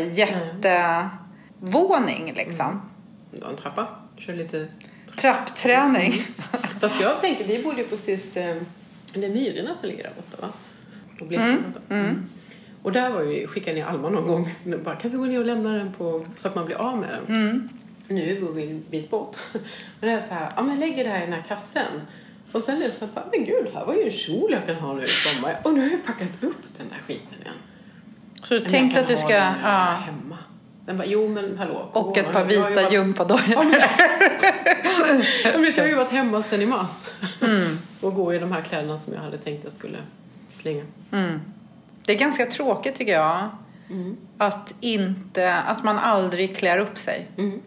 [1.61, 2.91] jättevåning liksom.
[3.31, 3.87] Du har en trappa.
[4.17, 4.67] Kör lite.
[5.17, 6.13] Trappträning.
[6.81, 8.37] Fast jag tänkte, vi bodde ju precis...
[9.15, 10.53] Det är Myrorna som ligger där borta va?
[11.21, 11.95] Och borta.
[11.95, 12.25] Mm.
[12.83, 14.55] Och där var ju, skickade ner Alma någon gång.
[14.85, 17.09] Bara, kan du gå ner och lämna den på, så att man blir av med
[17.27, 17.69] den?
[18.09, 19.37] Nu bor vi en bit bort.
[19.55, 19.61] Och
[20.01, 22.01] det är så här, ja men lägg det här i den här kassen.
[22.53, 24.67] Och sen är det så här, bara, men gud, här var ju en kjol jag
[24.67, 25.57] kan ha nu i sommar.
[25.63, 27.55] Och nu har jag packat upp den där skiten igen.
[28.43, 29.29] Så du Men tänkte att du ska...
[29.29, 30.03] den Ja.
[30.07, 30.39] hemma.
[30.87, 31.89] Den bara, jo men hallå.
[31.93, 33.75] Och ett corona, par vita gympadojor.
[35.45, 37.11] Jag har ju varit hemma sedan i mars.
[37.41, 37.79] Mm.
[38.01, 39.99] och går i de här kläderna som jag hade tänkt jag skulle
[40.55, 40.85] slänga.
[41.13, 41.41] Mm.
[42.05, 43.49] Det är ganska tråkigt tycker jag.
[44.39, 47.29] Att, inte, att man aldrig klär upp sig.
[47.37, 47.61] Mm.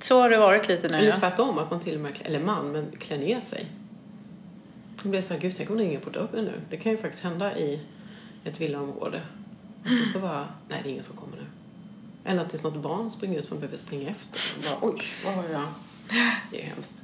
[0.00, 0.96] Så har det varit lite nu.
[0.96, 3.66] Eller tvärtom, att man till och med, eller man, men klär ner sig.
[5.02, 6.60] Jag blir så här, gud tänk om det ringer på dörren nu.
[6.70, 7.80] Det kan ju faktiskt hända i
[8.44, 9.22] ett villaområde.
[9.84, 11.44] Och så, så bara, nej det är ingen som kommer nu.
[12.24, 14.40] Eller att det är något barn springer ut som man behöver springa efter.
[14.70, 15.66] Bara, oj, vad har jag?
[16.50, 17.02] Det är hemskt.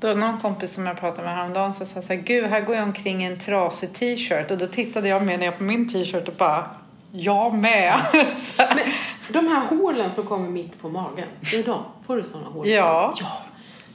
[0.00, 2.60] Det var någon kompis som jag pratade med häromdagen som sa så här, gud här
[2.60, 4.50] går jag omkring i en trasig t-shirt.
[4.50, 6.70] Och då tittade jag med ner på min t-shirt och bara,
[7.12, 8.00] jag med.
[8.56, 8.78] Men
[9.28, 11.82] de här hålen som kommer mitt på magen, det är de.
[12.06, 12.68] Får du sådana hål?
[12.68, 13.14] Ja.
[13.20, 13.26] Ja.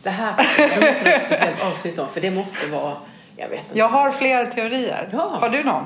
[0.04, 2.94] Det här det måste vara ett speciellt avsnitt om, för det måste vara,
[3.36, 3.78] jag vet inte.
[3.78, 5.10] Jag har fler teorier.
[5.12, 5.38] Ja.
[5.42, 5.84] Har du någon?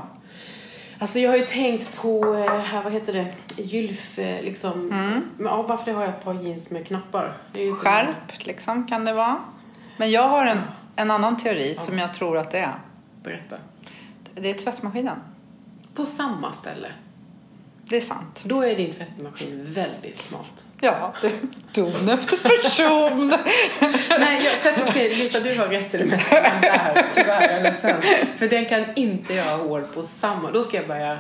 [1.01, 4.87] Alltså jag har ju tänkt på, eh, här, vad heter det, gylf, eh, liksom.
[4.87, 7.33] Men, ja, bara för det har jag ett par jeans med knappar.
[7.77, 9.37] Skärp, liksom, kan det vara.
[9.97, 10.61] Men jag har en,
[10.95, 12.75] en annan teori som jag tror att det är.
[13.23, 13.55] Berätta.
[14.35, 15.17] Det är tvättmaskinen.
[15.95, 16.91] På samma ställe.
[17.91, 18.39] Det är sant.
[18.43, 20.65] Då är din tvättmaskin väldigt smart.
[20.81, 21.13] Ja,
[21.71, 23.27] ton efter person.
[24.19, 26.41] Nej, jag, tvättmaskin, Lisa du har rätt i det mesta.
[26.41, 28.01] Där, tyvärr, jag är ledsen.
[28.37, 30.51] För den kan inte göra hål på samma.
[30.51, 31.17] Då ska jag börja...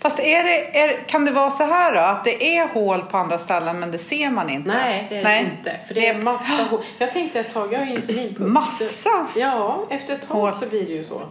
[0.00, 2.00] Fast är det, är, kan det vara så här då?
[2.00, 4.68] Att det är hål på andra ställen men det ser man inte?
[4.68, 5.44] Nej, det är Nej.
[5.44, 5.80] det inte.
[5.86, 6.80] För det är massa hål.
[6.98, 8.50] Jag tänkte ett tag, jag har insulinpump.
[8.52, 9.26] Massa?
[9.36, 10.54] Ja, efter ett tag Hål.
[10.60, 11.22] så blir det ju så.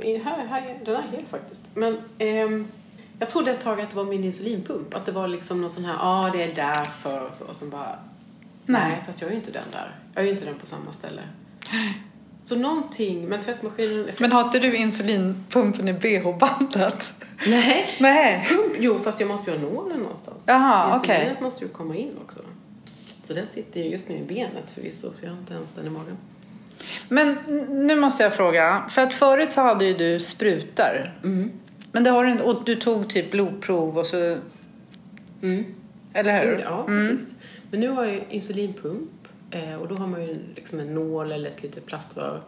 [0.00, 1.60] I- här, här, den är hel faktiskt.
[1.74, 2.68] Men ehm,
[3.18, 4.94] jag trodde ett tag att det var min insulinpump.
[4.94, 7.44] Att det var liksom någon sån här, ja ah, det är därför och så.
[7.44, 7.98] Och sen bara,
[8.66, 8.88] nej.
[8.88, 9.02] Nej.
[9.06, 9.94] fast jag har ju inte den där.
[10.14, 11.22] Jag har ju inte den på samma ställe.
[12.44, 14.10] Så någonting, men tvättmaskinen...
[14.18, 17.12] Men har inte du insulinpumpen i bh-bandet?
[17.46, 17.96] Nej.
[18.00, 18.46] Nej.
[18.48, 20.44] Pump, jo fast jag måste ju ha nålen någonstans.
[20.46, 21.36] Jaha, okej.
[21.40, 22.40] måste ju komma in också.
[23.24, 25.86] Så den sitter ju just nu i benet förvisso, så jag har inte ens den
[25.86, 26.16] i magen.
[27.08, 27.34] Men
[27.86, 28.84] nu måste jag fråga.
[28.90, 31.18] För att förut så hade ju du sprutor.
[31.94, 34.36] Men det har du och du tog typ blodprov och så,
[35.42, 35.64] Mm.
[36.12, 36.58] eller hur?
[36.58, 37.34] Ja, precis.
[37.70, 39.10] Men nu har jag insulinpump
[39.50, 42.40] eh, och då har man ju liksom en nål eller ett litet plaströr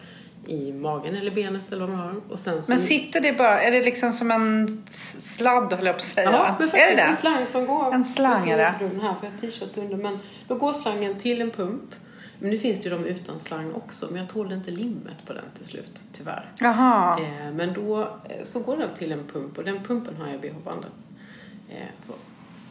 [0.46, 2.14] i magen eller benet eller vad man har.
[2.30, 2.70] Och sen så...
[2.72, 6.30] Men sitter det bara, är det liksom som en sladd höll jag på att säga?
[6.32, 7.16] Ja, men är faktiskt det en det?
[7.16, 7.94] slang som går.
[7.94, 8.74] En slang är det.
[8.80, 9.96] Den här för jag har t-shirt under.
[9.96, 11.94] Men då går slangen till en pump.
[12.38, 14.07] Men nu finns det ju de utan slang också.
[14.11, 16.51] Men jag tålde inte limmet på den till slut, tyvärr.
[16.59, 17.20] Jaha.
[17.20, 20.37] Eh, men då eh, så går den till en pump och den pumpen har jag
[20.37, 20.92] i bh-bandet.
[21.68, 22.12] Eh, så.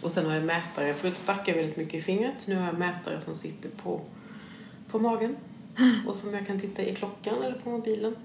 [0.04, 0.94] Och sen har jag mätare.
[0.94, 2.36] Förut stack jag väldigt mycket i fingret.
[2.46, 4.02] Nu har jag mätare som sitter på,
[4.92, 5.36] på magen.
[6.08, 8.16] Och som jag kan titta i klockan eller på mobilen.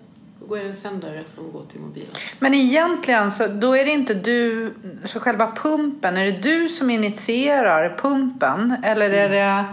[0.49, 2.11] Då är det en sändare som går till mobilen.
[2.39, 4.75] Men egentligen så då är det inte du,
[5.05, 8.77] så själva pumpen, är det du som initierar pumpen?
[8.83, 9.65] Eller är det,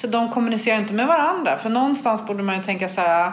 [0.00, 1.58] så de kommunicerar inte med varandra?
[1.58, 3.32] För någonstans borde man ju tänka så här,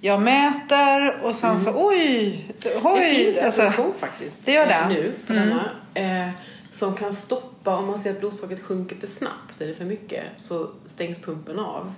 [0.00, 3.14] jag mäter och sen så oj, Det oj.
[3.14, 4.86] finns en Alltså, funktion faktiskt det gör det?
[4.88, 5.48] nu på Mm.
[5.48, 6.24] denna.
[6.24, 6.30] Eh,
[6.70, 10.68] som kan stoppa om man ser att blodsockret sjunker för snabbt eller för mycket så
[10.86, 11.92] stängs pumpen av.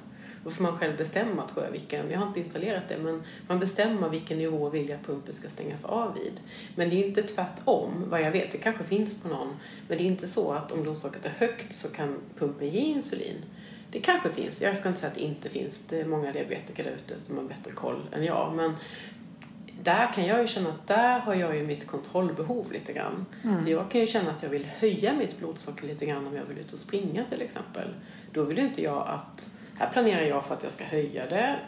[0.45, 3.59] Då får man själv bestämma tror jag vilken, jag har inte installerat det men man
[3.61, 6.33] bestämmer vilken nivå vill jag pumpen ska stängas av vid.
[6.75, 9.57] Men det är inte tvärtom vad jag vet, det kanske finns på någon.
[9.89, 13.37] Men det är inte så att om blodsockret är högt så kan pumpen ge insulin.
[13.97, 15.85] Det kanske finns, jag ska inte säga att det inte finns.
[15.89, 18.53] Det är många diabetiker där ute som har bättre koll än jag.
[18.55, 18.77] Men
[19.83, 23.27] där kan jag ju känna att där har jag ju mitt kontrollbehov lite grann.
[23.65, 26.45] För jag kan ju känna att jag vill höja mitt blodsocker lite grann om jag
[26.45, 27.89] vill ut och springa till exempel.
[28.33, 31.59] Då vill ju inte jag att, här planerar jag för att jag ska höja det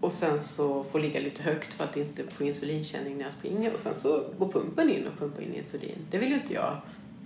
[0.00, 3.72] och sen så få ligga lite högt för att inte få insulinkänning när jag springer
[3.74, 6.06] och sen så går pumpen in och pumpar in insulin.
[6.10, 6.76] Det vill ju inte jag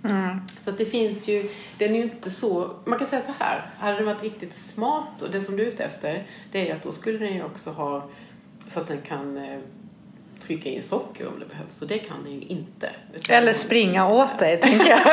[0.03, 0.39] mm.
[0.61, 3.71] Så att det finns ju, den är ju inte så, man kan säga så här,
[3.77, 6.83] hade den varit riktigt smart och det som du är ute efter, det är att
[6.83, 8.09] då skulle den ju också ha
[8.67, 9.59] så att den kan eh,
[10.39, 12.89] trycka in socker om det behövs och det kan den ju inte.
[13.29, 14.99] Eller springa åt dig, tänker jag.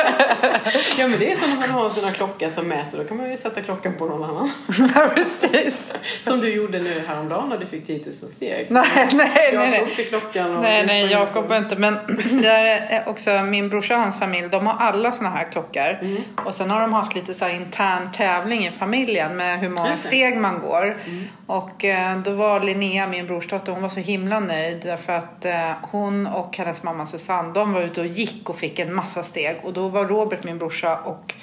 [0.97, 3.17] Ja men det är som när man har en sån klocka som mäter, då kan
[3.17, 4.51] man ju sätta klockan på någon annan.
[4.95, 5.93] Ja, Precis.
[6.23, 8.67] Som du gjorde nu häromdagen när du fick 10 000 steg.
[8.71, 9.49] Nej, nej.
[9.53, 9.87] Jag nej.
[9.95, 10.63] till klockan och...
[10.63, 11.75] Nej, nej, Jakob inte.
[11.75, 11.97] Men
[12.41, 14.49] det är också min brorsa och hans familj.
[14.49, 15.97] De har alla såna här klockor.
[16.01, 16.21] Mm.
[16.45, 19.97] Och sen har de haft lite så här intern tävling i familjen med hur många
[19.97, 20.97] steg man går.
[21.05, 21.23] Mm.
[21.47, 24.81] Och eh, då var Linnea, min brorsdotter, hon var så himla nöjd.
[24.83, 28.79] Därför att eh, hon och hennes mamma Susanne, de var ute och gick och fick
[28.79, 29.57] en massa steg.
[29.63, 31.35] Och då var Robert, min brorsa, och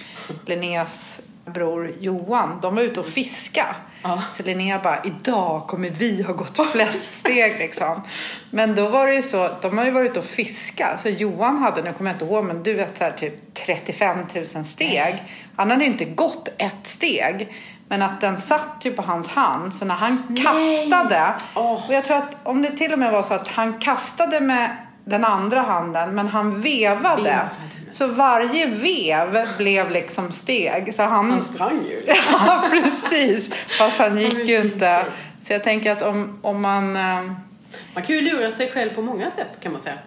[0.46, 3.76] Linneas bror Johan, de var ute och fiska.
[4.02, 4.22] Ja.
[4.32, 8.02] Så Linnea bara, idag kommer vi ha gått flest steg liksom.
[8.50, 10.98] Men då var det ju så, de har ju varit ute och fiska.
[11.02, 14.18] Så Johan hade, nu kommer jag inte ihåg, men du vet så här, typ 35
[14.54, 15.22] 000 steg.
[15.56, 17.48] Han hade ju inte gått ett steg.
[17.88, 19.74] Men att den satt ju på hans hand.
[19.74, 21.32] Så när han kastade.
[21.54, 21.86] Åh.
[21.88, 24.70] Och jag tror att om det till och med var så att han kastade med
[25.04, 26.14] den andra handen.
[26.14, 27.22] Men han vevade.
[27.22, 27.48] Vevade.
[27.90, 30.94] Så varje vev blev liksom steg.
[30.94, 32.02] Så han, Han sprang ju.
[32.32, 33.50] Ja, precis.
[33.78, 35.04] Fast han gick ju inte.
[35.46, 36.96] Så jag tänker att om, om man...
[36.96, 37.02] eh,
[37.94, 39.98] Man kan ju lura sig själv på många sätt kan man säga.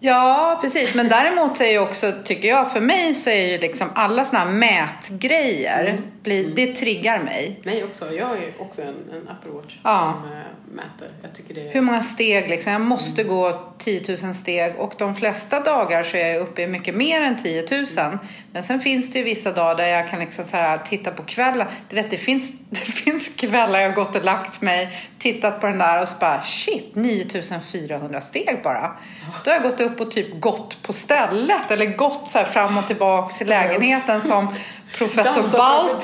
[0.00, 0.94] Ja, precis.
[0.94, 4.38] Men däremot är ju också, tycker jag, för mig så är ju liksom alla såna
[4.38, 7.60] här mätgrejer, blir, det triggar mig.
[7.64, 8.12] Mig också.
[8.12, 10.14] Jag är också en, en Apple Watch Ja.
[10.22, 10.38] som äh,
[10.72, 11.08] mäter.
[11.22, 11.72] Jag tycker det är...
[11.72, 12.72] Hur många steg liksom?
[12.72, 16.66] Jag måste gå 10 000 steg och de flesta dagar så är jag uppe i
[16.66, 18.18] mycket mer än 10 000.
[18.52, 21.22] Men sen finns det ju vissa dagar där jag kan liksom så här titta på
[21.22, 21.70] kvällar.
[21.88, 25.66] Du vet, det finns, det finns kvällar jag har gått och lagt mig, tittat på
[25.66, 28.96] den där och så bara shit, 9400 steg bara.
[29.44, 32.78] Då har jag gått upp och typ gått på stället eller gått så här fram
[32.78, 34.54] och tillbaks i lägenheten som
[34.98, 35.58] professor Dansar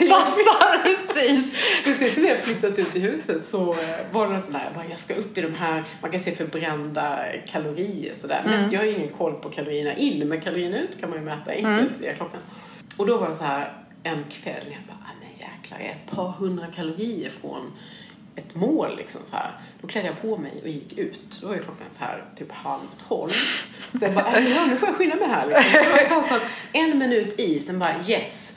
[0.08, 0.82] Baltasar.
[1.14, 1.54] Precis.
[1.84, 3.76] Precis när har flyttat ut i huset så
[4.12, 6.34] var det sån här, jag, bara, jag ska upp i de här, man kan se
[6.34, 8.42] förbrända kalorier sådär.
[8.44, 11.24] Men Jag har ju ingen koll på kalorierna in, men kalorierna ut kan man ju
[11.24, 12.40] mäta enkelt via klockan.
[12.96, 15.92] Och då var det så här en kväll, jag bara, "Ah, men jäklar, jag är
[15.92, 17.72] ett par hundra kalorier från
[18.36, 19.50] ett mål liksom så här.
[19.80, 21.20] Då klädde jag på mig och gick ut.
[21.40, 23.30] Då var ju klockan så här typ halv tolv.
[23.92, 25.64] Så jag bara, "Äh, ja, nu får jag skynda mig här liksom.
[25.72, 28.53] Det var ju fast att en minut i, sen bara yes.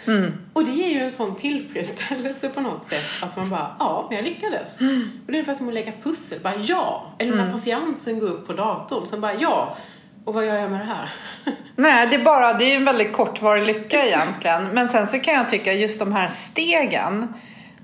[0.53, 3.23] Och det ger ju en sån tillfredsställelse på något sätt.
[3.23, 4.79] Att man bara, ja, men jag lyckades.
[4.79, 4.85] Och
[5.27, 6.39] det är ungefär som att lägga pussel.
[6.39, 7.13] Bara ja.
[7.19, 9.05] Eller när patiensen går upp på datorn.
[9.05, 9.77] Sen bara ja.
[10.25, 11.09] Och vad gör jag med det här?
[11.75, 14.63] Nej, det är bara det är en väldigt kortvarig lycka egentligen.
[14.63, 17.33] Men sen så kan jag tycka just de här stegen.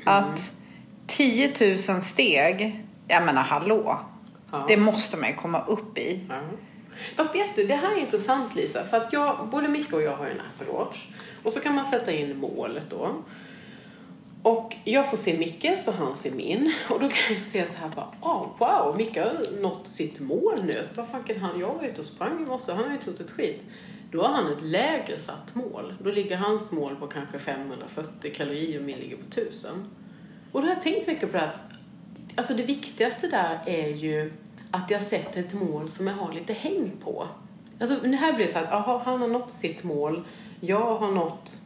[0.06, 0.52] Att
[1.08, 1.54] 10
[1.90, 4.00] 000 steg, jag menar hallå.
[4.52, 4.66] Ja.
[4.68, 6.20] Det måste man ju komma upp i.
[6.30, 6.42] Ja.
[7.16, 8.84] Fast vet du, det här är intressant Lisa.
[8.84, 10.98] För att jag, både Micke och jag har ju en Apple Watch.
[11.44, 13.16] Och så kan man sätta in målet då.
[14.44, 16.74] Och jag får se Mickes och han ser min.
[16.90, 20.64] Och då kan jag se så här bara, oh, wow, Micke har nått sitt mål
[20.64, 20.84] nu.
[20.84, 22.96] Så vad fan kan han, jag var ute och sprang i morse, han har ju
[22.96, 23.62] inte gjort ett skit.
[24.12, 25.94] Då har han ett lägre satt mål.
[26.04, 29.72] Då ligger hans mål på kanske 540 kalorier och min ligger på 1000.
[30.52, 31.60] Och då har jag tänkt mycket på det att,
[32.36, 34.34] alltså det viktigaste där är ju
[34.72, 37.28] att jag sätter ett mål som jag har lite häng på.
[37.80, 40.24] Alltså det här blir det så att, aha, han har nått sitt mål,
[40.66, 41.62] jag har nått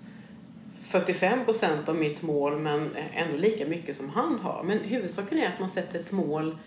[0.84, 4.64] 45 procent av mitt mål men ändå lika mycket som han har.
[4.64, 6.58] Men huvudsaken är att man sätter ett mål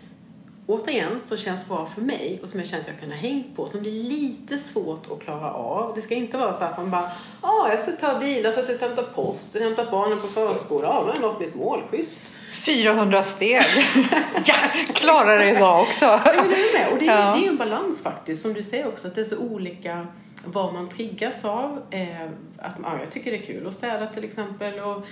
[0.67, 3.55] återigen som känns bra för mig och som jag känner att jag kan ha hängt
[3.55, 5.95] på som blir lite svårt att klara av.
[5.95, 8.69] Det ska inte vara så att man bara ah, jag ska ta bilar, så att
[8.69, 11.83] ut och hämta post, hämta barnen på förskolan, ja, nu har jag nått mitt mål,
[11.91, 12.19] schysst.
[12.65, 13.61] 400 steg.
[14.45, 14.55] ja,
[14.93, 16.05] klarar det idag också.
[16.05, 16.93] ja, det är med.
[16.93, 17.37] Och det, ja.
[17.39, 20.07] det är en balans faktiskt, som du säger också, att det är så olika
[20.45, 21.81] vad man triggas av.
[21.89, 22.21] Eh,
[22.57, 24.79] att, ja, jag tycker det är kul att städa till exempel.
[24.79, 25.05] Och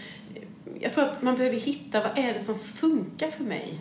[0.80, 3.80] jag tror att man behöver hitta vad är det som funkar för mig.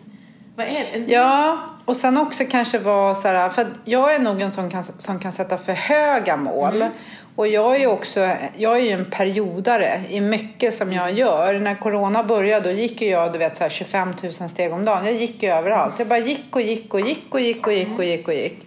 [0.57, 1.13] Vad är det?
[1.13, 4.85] Ja, och sen också kanske vara så här, för jag är nog en sån kan,
[4.85, 6.77] som kan sätta för höga mål.
[6.77, 6.93] Mm.
[7.37, 11.61] Och jag är ju också, jag är ju en periodare i mycket som jag gör.
[11.61, 14.85] När corona började då gick ju jag du vet, så här 25 000 steg om
[14.85, 15.05] dagen.
[15.05, 15.99] Jag gick ju överallt.
[15.99, 18.59] Jag bara gick och gick och gick och gick och gick och gick och gick.
[18.59, 18.65] Och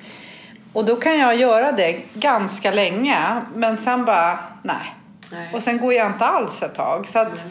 [0.85, 3.41] då kan jag göra det ganska länge.
[3.55, 4.95] Men sen bara, nej.
[5.31, 5.49] nej.
[5.53, 7.09] Och sen går jag inte alls ett tag.
[7.09, 7.45] Så att,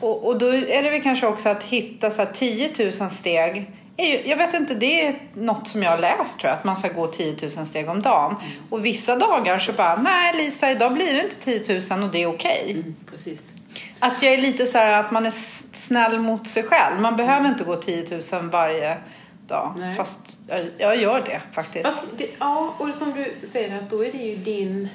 [0.00, 3.70] och, och då är det väl kanske också att hitta så här 10 000 steg.
[4.24, 6.58] Jag vet inte, det är något som jag har läst tror jag.
[6.58, 8.36] Att man ska gå 10 000 steg om dagen.
[8.40, 8.52] Mm.
[8.70, 12.22] Och vissa dagar så bara, nej Lisa idag blir det inte 10 000 och det
[12.22, 12.60] är okej.
[12.62, 12.72] Okay.
[12.72, 13.52] Mm, precis.
[13.98, 15.34] Att jag är lite så här att man är
[15.72, 17.00] snäll mot sig själv.
[17.00, 17.52] Man behöver mm.
[17.52, 18.96] inte gå 10 000 varje
[19.46, 19.74] dag.
[19.76, 19.96] Nej.
[19.96, 21.88] Fast jag, jag, gör det faktiskt.
[22.16, 24.88] Det, ja, och som du säger att då är det ju din...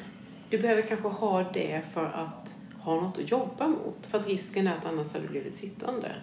[0.50, 4.08] Du behöver kanske ha det för att ha något att jobba mot.
[4.08, 6.16] För att risken är att annars hade du blivit sittande.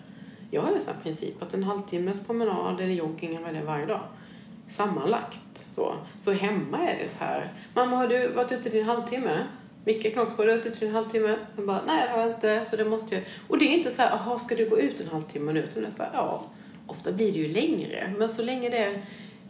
[0.51, 3.65] Jag har en sån princip att en halvtimmes promenad eller jogging eller vad det är
[3.65, 4.01] varje dag.
[4.69, 5.67] Sammanlagt.
[5.71, 7.53] Så, så hemma är det så här.
[7.75, 9.47] Mamma, har du varit ute till en halvtimme?
[9.85, 11.37] Micke Knox, var du ute till en halvtimme?
[11.55, 13.25] Sen bara, nej det har jag inte, så det måste jag.
[13.49, 15.61] Och det är inte så här, jaha, ska du gå ut en halvtimme nu?
[15.61, 16.45] Utan det är så här, ja.
[16.87, 18.15] Ofta blir det ju längre.
[18.19, 19.03] Men så länge det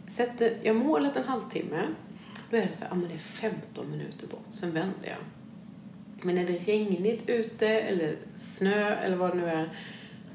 [0.07, 1.81] sätter jag målet en halvtimme,
[2.49, 5.17] då är det så här, ja men det är 15 minuter bort, sen vänder jag.
[6.21, 9.69] Men är det regnigt ute eller snö eller vad det nu är,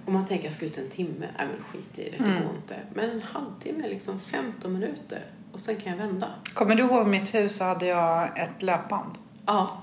[0.07, 2.43] om man tänker jag ska ut en timme, nej men skit i det, det mm.
[2.43, 2.77] går inte.
[2.95, 5.21] Men en halvtimme, liksom 15 minuter
[5.53, 6.31] och sen kan jag vända.
[6.55, 9.19] Kommer du ihåg mitt hus så hade jag ett löpband?
[9.47, 9.82] Ja.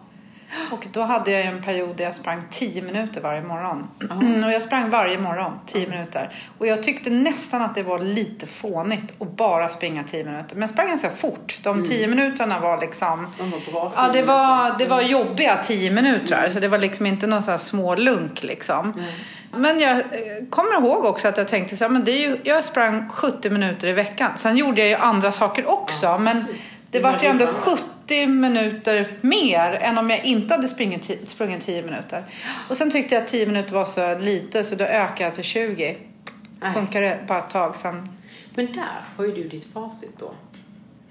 [0.72, 3.88] Och då hade jag en period där jag sprang 10 minuter varje morgon.
[4.12, 5.98] Mm, och jag sprang varje morgon 10 mm.
[5.98, 6.30] minuter.
[6.58, 10.56] Och jag tyckte nästan att det var lite fånigt att bara springa 10 minuter.
[10.56, 11.60] Men jag sprang ganska fort.
[11.64, 12.18] De 10 mm.
[12.18, 13.28] minuterna var liksom...
[13.38, 16.38] De var bra ja, det var, det var jobbiga 10 minuter.
[16.38, 16.54] Mm.
[16.54, 18.94] Så det var liksom inte någon sån här små lunk liksom.
[18.94, 19.06] Mm.
[19.52, 20.04] Men jag eh,
[20.50, 23.50] kommer ihåg också att jag tänkte så här, men det är ju, jag sprang 70
[23.50, 24.32] minuter i veckan.
[24.38, 26.18] Sen gjorde jag ju andra saker också.
[26.18, 26.46] Men
[26.92, 27.84] det var ju ändå 70
[28.28, 32.24] minuter mer än om jag inte hade sprungit, sprungit 10 minuter.
[32.70, 35.44] Och sen tyckte jag att 10 minuter var så lite så då ökade jag till
[35.44, 35.98] 20.
[36.74, 38.10] Funkar det bara ett tag sen.
[38.56, 40.34] Men där har ju du ditt facit då.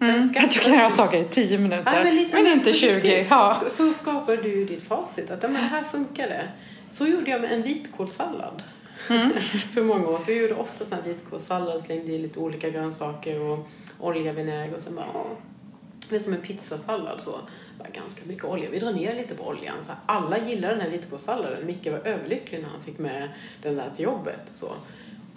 [0.01, 3.27] Mm, att du kan göra saker i 10 minuter, ja, men, lite, men, inte 20.
[3.31, 3.63] Ja.
[3.63, 5.31] Så, så skapar du ditt facit.
[5.31, 6.49] Att men här funkar det.
[6.91, 8.63] Så gjorde jag med en vitkålssallad.
[9.09, 9.33] Mm.
[9.75, 10.25] för många år sedan.
[10.27, 13.69] Vi gjorde ofta sån vitkålssallad och slängde i lite olika grönsaker och
[14.01, 15.07] olja, vinäger och sen bara
[16.11, 17.41] det är som en pizzasallad så.
[17.79, 18.71] Bara ganska mycket olja.
[18.71, 19.85] Vi drar ner lite på oljan.
[19.85, 21.67] Så alla gillar den här vitkålssalladen.
[21.67, 23.29] Micke var överlycklig när han fick med
[23.63, 24.43] den där till jobbet.
[24.47, 24.69] Så.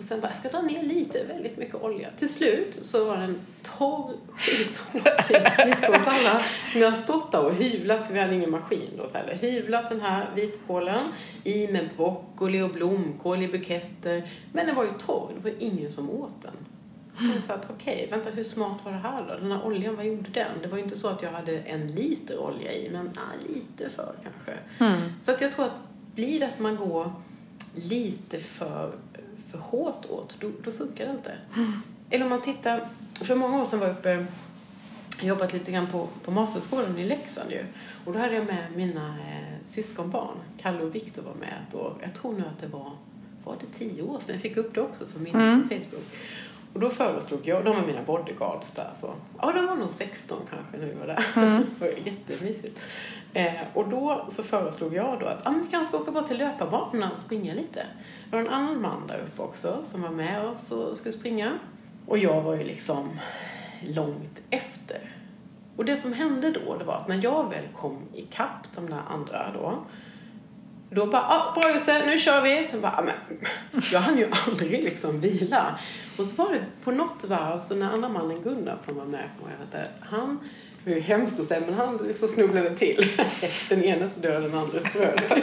[0.02, 2.10] Och sen bara, jag ska dra ner lite, väldigt mycket olja.
[2.18, 7.54] Till slut så var det en torr, skittråkig vitkålssallad som jag har stått där och
[7.54, 9.10] hyvlat, för vi hade ingen maskin då.
[9.10, 11.02] Så här, hyvlat den här vitkålen
[11.44, 14.30] i med broccoli och blomkål i buketter.
[14.54, 16.54] Men den var ju torr, det var ingen som åt den.
[17.20, 19.36] Jag sa att okej, okay, vänta hur smart var det här då?
[19.36, 20.52] Den här oljan, vad gjorde den?
[20.62, 23.90] Det var ju inte så att jag hade en liter olja i, men ah, lite
[23.90, 24.84] för kanske.
[24.86, 25.02] Mm.
[25.24, 25.82] Så att jag tror att
[26.16, 27.12] blir det att man går
[27.76, 28.92] lite för,
[29.52, 31.34] för hårt åt, då, då funkar det inte.
[31.56, 31.82] Mm.
[32.10, 34.26] Eller om man tittar, för många år sedan var jag uppe
[35.22, 37.66] jag jobbat lite grann på, på Masterskolan i Leksand ju.
[38.06, 40.38] Och då hade jag med mina eh, syskonbarn.
[40.62, 41.94] Kalle och Viktor var med ett år.
[42.02, 42.92] Jag tror nu att det var,
[43.44, 44.36] var det tio år sedan.
[44.36, 45.70] Jag fick upp det också som min mm.
[45.70, 46.06] Facebook.
[46.74, 50.38] Och då föreslog jag, de var mina bodyguards där så, ja de var nog 16
[50.50, 51.26] kanske när vi var där.
[51.36, 51.66] Mm.
[51.80, 52.80] det var jättemysigt.
[53.34, 56.38] Eh, och då så föreslog jag då att ah, vi kanske ska åka bort till
[56.38, 57.86] löparbanorna och springa lite.
[58.30, 61.52] Det var en annan man där uppe också som var med oss och skulle springa.
[62.06, 63.10] Och jag var ju liksom
[63.88, 65.16] långt efter.
[65.78, 69.02] Och det som hände då, det var att när jag väl kom ikapp de där
[69.10, 69.86] andra då,
[70.90, 72.66] Då bara, ah, bra Josse, nu kör vi.
[72.66, 73.40] Sen bara, ah, men
[73.92, 75.80] jag hann ju aldrig liksom vila.
[76.22, 79.30] Och så var det på något varv, så när andra mannen Gunnar som var med,
[79.42, 80.40] och jag vet inte, han,
[80.84, 83.08] det är ju hemskt att säga, men han liksom snubblade till.
[83.70, 85.34] Den enes död, den andres bröst.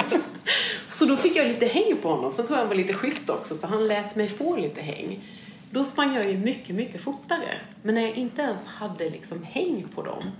[0.90, 2.32] Så då fick jag lite häng på honom.
[2.32, 5.24] Sen tror jag han var lite schysst också, så han lät mig få lite häng.
[5.70, 7.60] Då sprang jag ju mycket, mycket fortare.
[7.82, 10.30] Men när jag inte ens hade liksom häng på dem,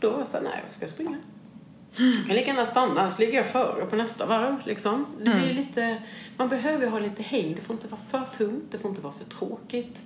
[0.00, 1.16] då var jag såhär, nej, jag ska springa.
[1.96, 4.56] Jag kan lika gärna stanna, så ligger jag före på nästa varv.
[4.64, 5.06] Liksom.
[5.18, 6.02] Det blir lite,
[6.36, 7.54] man behöver ha lite häng.
[7.54, 10.02] Det får inte vara för tungt, det får inte vara för tråkigt.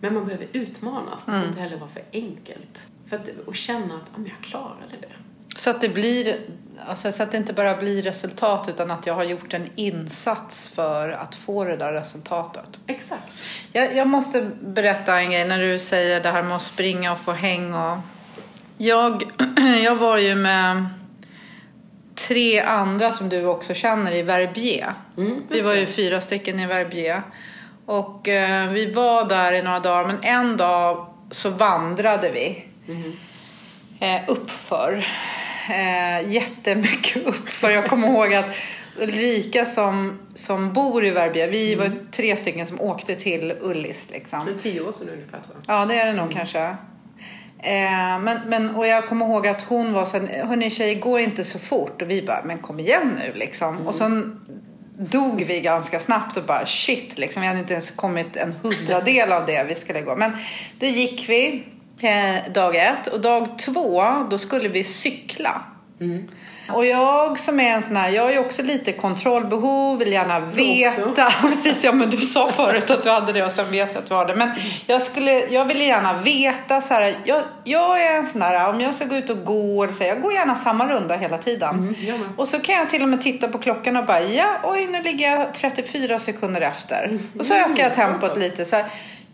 [0.00, 1.24] Men man behöver utmanas.
[1.24, 2.82] Det får inte heller vara för enkelt.
[3.08, 5.08] För att, och känna att ah, men jag klarade det.
[5.56, 6.40] Så att det blir,
[6.86, 10.68] alltså, så att det inte bara blir resultat utan att jag har gjort en insats
[10.68, 12.80] för att få det där resultatet.
[12.86, 13.22] Exakt.
[13.72, 17.18] Jag, jag måste berätta en grej när du säger det här med att springa och
[17.18, 17.98] få häng och...
[18.76, 19.22] Jag,
[19.84, 20.86] jag var ju med
[22.14, 24.94] tre andra som du också känner i Verbier.
[25.16, 27.22] Mm, vi var ju fyra stycken i Verbier.
[27.86, 32.64] Och eh, vi var där i några dagar men en dag så vandrade vi.
[34.00, 35.06] Eh, uppför.
[35.70, 37.70] Eh, jättemycket uppför.
[37.70, 38.46] Jag kommer ihåg att
[38.98, 44.46] Ulrika som, som bor i Verbier, vi var tre stycken som åkte till Ullis liksom.
[44.46, 45.80] För tio år sedan ungefär tror jag.
[45.80, 46.76] Ja, det är det nog kanske.
[47.64, 51.20] Eh, men, men, och jag kommer ihåg att hon var så här, hörni tjejer, går
[51.20, 52.02] inte så fort.
[52.02, 53.86] Och vi bara, men kom igen nu liksom.
[53.86, 54.40] Och sen
[54.98, 57.42] dog vi ganska snabbt och bara shit, liksom.
[57.42, 60.16] vi hade inte ens kommit en hundradel av det vi skulle gå.
[60.16, 60.32] Men
[60.78, 61.64] då gick vi
[62.00, 65.62] eh, dag ett och dag två, då skulle vi cykla.
[66.00, 66.28] Mm.
[66.68, 70.40] Och jag som är en sån här, jag har ju också lite kontrollbehov, vill gärna
[70.40, 71.32] veta.
[71.42, 74.08] Precis, ja men du sa förut att du hade det och sen vet jag att
[74.08, 74.34] du har det.
[74.34, 74.50] Men
[74.86, 78.80] jag, skulle, jag vill gärna veta så här, jag, jag är en sån här, om
[78.80, 81.96] jag ska gå ut och gå, så, jag går gärna samma runda hela tiden.
[82.18, 82.28] med.
[82.36, 85.02] och så kan jag till och med titta på klockan och bara, ja oj nu
[85.02, 87.18] ligger jag 34 sekunder efter.
[87.38, 88.64] Och så ökar jag tempot lite.
[88.64, 88.84] Så här,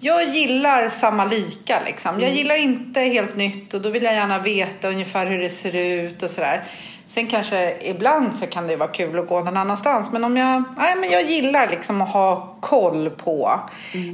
[0.02, 2.20] jag gillar samma lika liksom.
[2.20, 5.76] Jag gillar inte helt nytt och då vill jag gärna veta ungefär hur det ser
[5.76, 6.64] ut och sådär.
[7.11, 10.12] Sen kanske ibland så kan det vara kul att gå någon annanstans.
[10.12, 13.61] Men om jag, nej, men jag gillar liksom att ha koll på.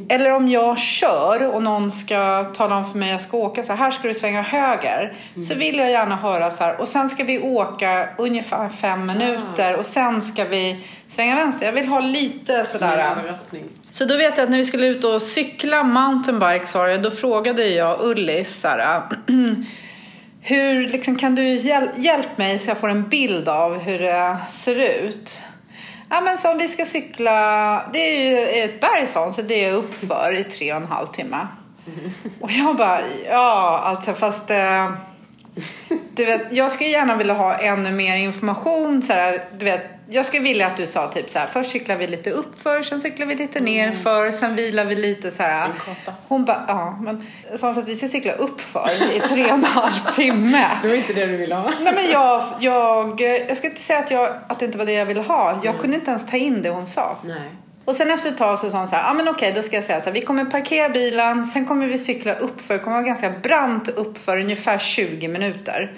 [0.08, 3.62] Eller om jag kör och någon ska tala om för mig att jag ska åka
[3.62, 5.14] så här, här ska du svänga höger.
[5.48, 6.80] Så vill jag gärna höra så här.
[6.80, 11.66] Och sen ska vi åka ungefär fem minuter och sen ska vi svänga vänster.
[11.66, 13.14] Jag vill ha lite sådär.
[13.92, 17.10] Så då vet jag att när vi skulle ut och cykla mountainbikes var det, då
[17.10, 19.02] frågade jag Ullis så här,
[20.48, 24.36] hur liksom, kan du hjäl- hjälpa mig så jag får en bild av hur det
[24.50, 24.74] ser
[25.04, 25.42] ut?
[26.10, 29.64] Ja men så om vi ska cykla, det är ju ett berg sånt, så det
[29.64, 31.46] är uppför i tre och en halv timme.
[32.40, 34.90] Och jag bara, ja alltså fast eh,
[35.88, 39.02] du vet, jag skulle gärna vilja ha ännu mer information.
[39.02, 41.96] Så här, du vet, jag skulle vilja att du sa typ så här, först cyklar
[41.96, 45.70] vi lite uppför, sen cyklar vi lite nerför, sen vilar vi lite så här.
[46.28, 47.26] Hon bara, ja, men
[47.58, 50.68] sa att vi ska cykla uppför i tre och en halv timme.
[50.82, 51.72] Det var inte det du ville ha.
[51.80, 54.92] Nej men jag, jag, jag ska inte säga att, jag, att det inte var det
[54.92, 55.60] jag ville ha.
[55.64, 57.16] Jag kunde inte ens ta in det hon sa.
[57.24, 57.50] Nej.
[57.86, 59.62] Och sen efter ett tag så sa hon så här, ja ah, men okej då
[59.62, 62.80] ska jag säga så här, vi kommer parkera bilen, sen kommer vi cykla uppför, det
[62.80, 65.92] kommer vara ganska brant uppför, ungefär 20 minuter.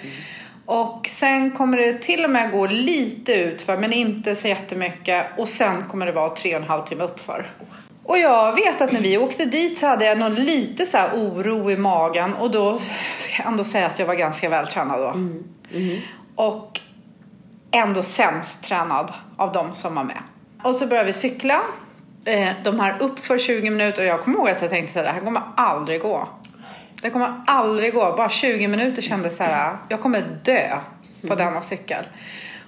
[0.65, 5.25] Och sen kommer det till och med gå lite utför, men inte så jättemycket.
[5.37, 7.45] Och sen kommer det vara tre och en halv timme uppför.
[8.03, 11.71] Och jag vet att när vi åkte dit så hade jag nog lite så oro
[11.71, 12.79] i magen och då
[13.17, 15.13] ska jag ändå säga att jag var ganska vältränad då.
[16.35, 16.79] Och
[17.71, 20.21] ändå sämst tränad av de som var med.
[20.63, 21.61] Och så började vi cykla.
[22.25, 25.05] Eh, de här uppför 20 minuter och jag kommer ihåg att jag tänkte så här,
[25.05, 26.29] det här kommer aldrig gå.
[27.01, 28.13] Det kommer aldrig gå.
[28.17, 30.77] Bara 20 minuter kändes så här, jag kommer dö
[31.27, 32.05] på denna cykel.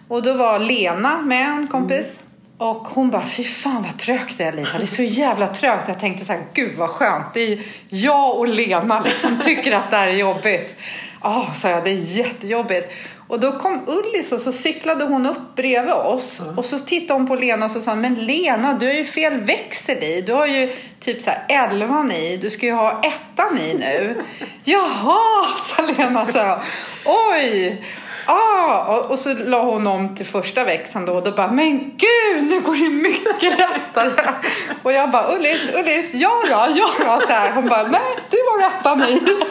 [0.08, 2.20] Och då var Lena med, en kompis.
[2.58, 4.78] Och hon bara, fy fan vad trögt det är Lisa.
[4.78, 5.88] Det är så jävla trögt.
[5.88, 7.34] Jag tänkte så här, gud vad skönt.
[7.34, 10.76] Det är jag och Lena liksom tycker att det här är jobbigt.
[11.22, 12.94] Ja, sa jag, det är jättejobbigt.
[13.32, 16.42] Och då kom Ullis och så cyklade hon upp bredvid oss.
[16.58, 19.42] Och så tittade hon på Lena och så sa men Lena du har ju fel
[19.42, 20.22] växel i.
[20.22, 22.38] Du har ju typ så här elvan i.
[22.38, 24.24] Du ska ju ha ettan i nu.
[24.64, 26.60] Jaha, sa Lena så här.
[27.06, 27.84] Oj.
[28.26, 31.80] Ah, och, och så la hon om till första växeln då och då bara, men
[31.80, 34.34] gud nu går det mycket lättare.
[34.84, 37.22] Och jag bara, Ullis, Ullis, ja då, ja då.
[37.28, 37.52] Så här.
[37.52, 39.02] Hon bara, nej du har ettan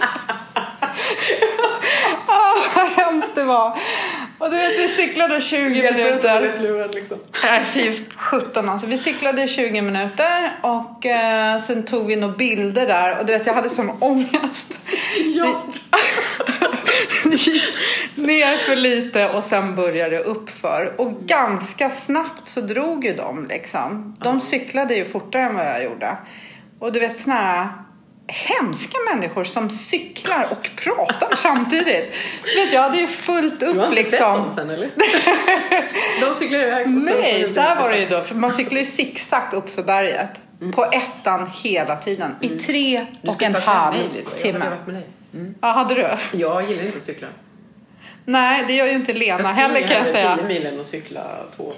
[2.29, 3.79] ah, vad hemskt det var.
[4.39, 6.53] Och du vet vi cyklade 20 minuter.
[6.61, 7.19] Lurad, liksom.
[7.43, 8.87] Nej, fy sjutton alltså.
[8.87, 13.47] Vi cyklade 20 minuter och eh, sen tog vi några bilder där och du vet
[13.47, 14.79] jag hade sån ångest.
[15.35, 15.63] Ja.
[18.15, 20.95] Ner för lite och sen började det uppför.
[20.97, 24.17] Och ganska snabbt så drog ju de liksom.
[24.21, 26.17] De cyklade ju fortare än vad jag gjorde.
[26.79, 27.69] Och du vet såna här
[28.31, 32.15] hemska människor som cyklar och pratar samtidigt.
[32.57, 34.19] Vet, jag hade ju fullt upp Du har inte liksom.
[34.19, 34.91] sett dem sen eller?
[36.29, 38.23] De cyklar iväg och Nej, så här var det ju då.
[38.23, 40.41] För man cyklar ju zigzag upp för berget.
[40.75, 42.35] På ettan hela tiden.
[42.41, 43.35] I tre Mm.
[43.35, 43.97] Och en halv.
[44.15, 44.67] Jag timme.
[45.35, 45.55] Mm.
[45.61, 46.09] Ja, hade du?
[46.39, 47.29] Jag gillar inte att cykla.
[48.25, 50.37] Nej, det gör ju inte Lena heller kan jag säga.
[50.37, 51.23] 10 milen och cykla
[51.57, 51.73] två.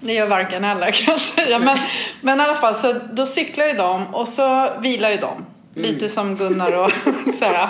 [0.00, 1.58] Det gör varken eller kan jag säga.
[1.58, 1.78] Men,
[2.20, 5.46] men i alla fall, så då cyklar ju de och så vilar ju de.
[5.74, 6.90] Lite som Gunnar och
[7.34, 7.68] sådär.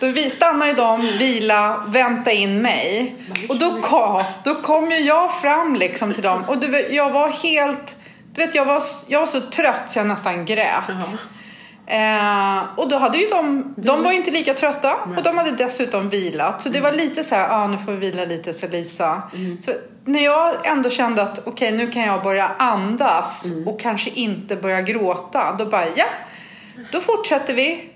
[0.00, 3.16] Då vi stannar ju de, vila, vänta in mig.
[3.48, 6.44] Och då kom, då kom ju jag fram liksom till dem.
[6.46, 7.96] Och du, jag var helt...
[8.34, 10.84] Du vet, jag var, jag var så trött så jag nästan grät.
[10.88, 11.18] Jaha.
[11.86, 16.08] Eh, och då hade ju de, de var inte lika trötta och de hade dessutom
[16.08, 16.62] vilat.
[16.62, 19.22] Så det var lite så här, ah, nu får vi vila lite så Lisa.
[19.60, 19.72] Så
[20.04, 24.80] när jag ändå kände att okej nu kan jag börja andas och kanske inte börja
[24.80, 25.56] gråta.
[25.58, 26.06] Då bara ja,
[26.92, 27.90] då fortsätter vi.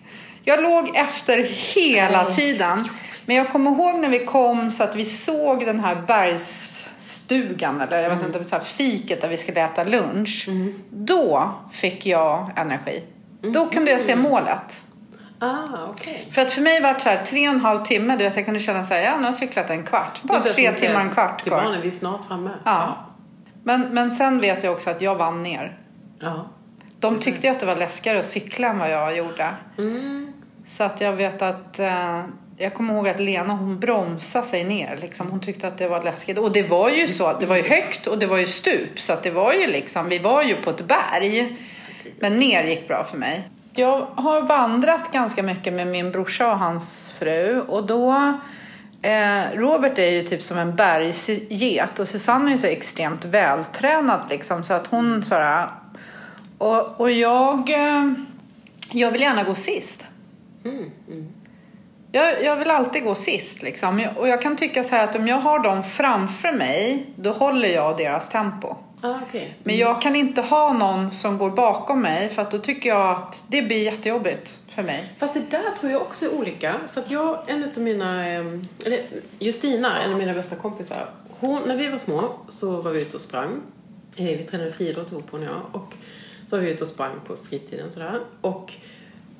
[0.44, 1.42] Jag låg efter
[1.74, 2.88] hela tiden.
[3.26, 8.00] Men jag kommer ihåg när vi kom så att vi såg den här bergsstugan eller
[8.00, 10.48] jag vet inte, så här fiket där vi skulle äta lunch.
[10.90, 13.02] Då fick jag energi.
[13.40, 14.82] Då kunde jag se målet.
[15.38, 16.28] Ah, okej.
[16.30, 18.36] För att för mig var det så här tre och en halv timme, du vet
[18.36, 20.22] jag kunde känna så här, ja nu har jag cyklat en kvart.
[20.22, 21.62] Bara tre timmar och en kvart kvar.
[21.62, 22.50] barnen, vi är snart framme.
[22.64, 22.96] Ja.
[23.64, 25.78] Men, men sen vet jag också att jag vann ner.
[26.20, 26.48] Ja.
[27.00, 29.54] De tyckte ju att det var läskigare att cykla än vad jag gjorde.
[29.78, 30.32] Mm.
[30.76, 32.22] Så att jag vet att eh,
[32.56, 34.96] jag kommer ihåg att Lena hon bromsade sig ner.
[34.96, 35.30] Liksom.
[35.30, 36.38] Hon tyckte att det var läskigt.
[36.38, 37.38] Och det var ju så.
[37.40, 39.00] Det var ju högt och det var ju stup.
[39.00, 41.56] Så att det var ju liksom, vi var ju på ett berg.
[42.20, 43.48] Men ner gick bra för mig.
[43.72, 47.60] Jag har vandrat ganska mycket med min brorsa och hans fru.
[47.60, 48.38] Och då...
[49.02, 54.20] Eh, Robert är ju typ som en bergsget och Susanne är ju så extremt vältränad
[54.30, 54.64] liksom.
[54.64, 55.68] Så att hon sådär...
[56.58, 57.70] Och, och jag...
[57.70, 58.12] Eh,
[58.92, 60.06] jag vill gärna gå sist.
[60.64, 60.90] Mm.
[61.08, 61.26] Mm.
[62.12, 64.06] Jag, jag vill alltid gå sist liksom.
[64.16, 67.68] Och jag kan tycka så här att om jag har dem framför mig, då håller
[67.68, 68.76] jag deras tempo.
[69.00, 69.54] Ah, okej.
[69.64, 73.16] Men jag kan inte ha någon som går bakom mig för att då tycker jag
[73.16, 75.12] att det blir jättejobbigt för mig.
[75.18, 76.74] Fast det där tror jag också är olika.
[76.92, 78.44] För att jag, en av mina, eh,
[78.86, 79.02] eller
[79.38, 81.06] Justina, en av mina bästa kompisar.
[81.40, 83.60] Hon, när vi var små så var vi ute och sprang.
[84.16, 85.82] Eh, Vi tränade friidrott ihop hon och jag.
[85.82, 85.94] Och
[86.48, 88.20] så var vi ute och sprang på fritiden sådär.
[88.40, 88.72] Och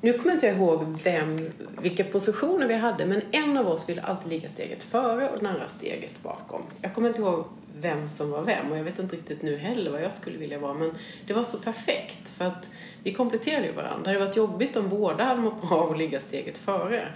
[0.01, 1.37] nu kommer inte jag ihåg vem,
[1.81, 3.05] vilka positioner vi hade.
[3.05, 6.61] Men en av oss ville alltid ligga steget före och den andra steget bakom.
[6.81, 7.45] Jag kommer inte ihåg
[7.81, 10.59] vem som var vem och jag vet inte riktigt nu heller vad jag skulle vilja
[10.59, 10.73] vara.
[10.73, 10.91] Men
[11.27, 12.69] det var så perfekt för att
[13.03, 14.03] vi kompletterade ju varandra.
[14.03, 17.07] Det hade varit jobbigt om båda hade mått bra av att ligga steget före.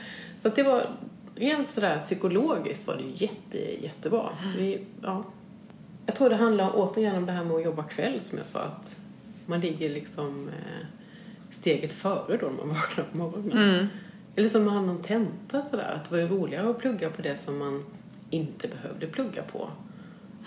[0.41, 0.87] Så att det var
[1.35, 4.29] rent sådär psykologiskt var det ju jätte, jättebra.
[4.57, 5.23] Vi, ja.
[6.05, 8.59] Jag tror det handlar återigen om det här med att jobba kväll som jag sa
[8.59, 8.99] att
[9.45, 10.85] man ligger liksom eh,
[11.51, 13.89] steget före då när man vaknar på morgonen.
[14.35, 15.93] Eller som man hade någon tenta sådär.
[15.95, 17.85] Att det var ju roligare att plugga på det som man
[18.29, 19.69] inte behövde plugga på.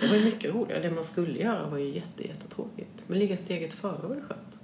[0.01, 0.83] Det var ju mycket roligare.
[0.83, 3.05] Det man skulle göra var ju jätte, jättetråkigt.
[3.07, 4.59] Men ligga steget före var ju skönt.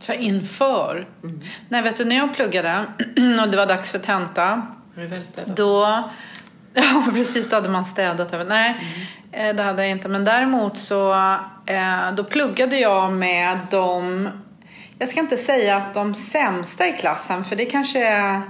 [0.00, 1.08] Så inför.
[1.22, 1.40] Mm.
[1.68, 2.86] Nej, vet du, när jag pluggade
[3.44, 5.56] och det var dags för tenta, Var det välstädat?
[5.56, 6.04] Då,
[6.74, 8.44] ja precis, då hade man städat över.
[8.44, 8.76] Nej,
[9.32, 10.08] eh, det hade jag inte.
[10.08, 11.12] Men däremot så,
[11.66, 14.28] eh, då pluggade jag med de,
[14.98, 18.42] jag ska inte säga att de sämsta i klassen, för det kanske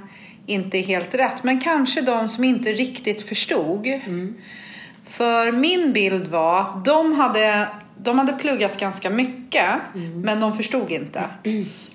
[0.46, 1.42] inte är helt rätt.
[1.42, 3.86] Men kanske de som inte riktigt förstod.
[5.04, 7.68] För min bild var att de hade,
[8.02, 9.66] de hade pluggat ganska mycket,
[10.14, 11.24] men de förstod inte.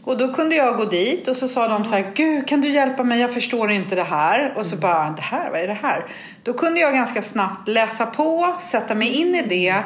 [0.03, 2.69] Och då kunde jag gå dit och så sa de så här, Gud kan du
[2.69, 4.53] hjälpa mig, jag förstår inte det här.
[4.57, 6.05] Och så bara, det här, vad är det här?
[6.43, 9.83] Då kunde jag ganska snabbt läsa på, sätta mig in i det,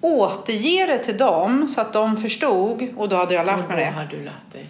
[0.00, 3.84] återge det till dem så att de förstod och då hade jag lärt mig det.
[3.90, 4.66] hade du lärt dig?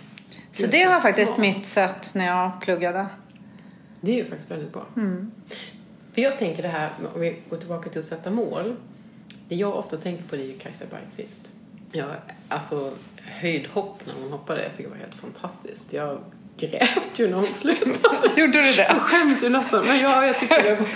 [0.52, 1.38] Så Gud, det var faktiskt smart.
[1.40, 3.06] mitt sätt när jag pluggade.
[4.00, 4.86] Det är ju faktiskt väldigt bra.
[6.14, 8.76] För jag tänker det här, om vi går tillbaka till att sätta mål.
[9.54, 11.50] Det jag ofta tänker på det är ju Kajsa Bergqvist.
[11.92, 12.08] Jag,
[12.48, 15.92] alltså höjdhopp när hon hoppade, jag tycker det var helt fantastiskt.
[15.92, 16.18] Jag
[16.56, 18.18] grät ju när hon slutade.
[18.40, 18.82] Gjorde du det?
[18.82, 20.86] Jag skäms ju nästan, men ja, jag tycker det var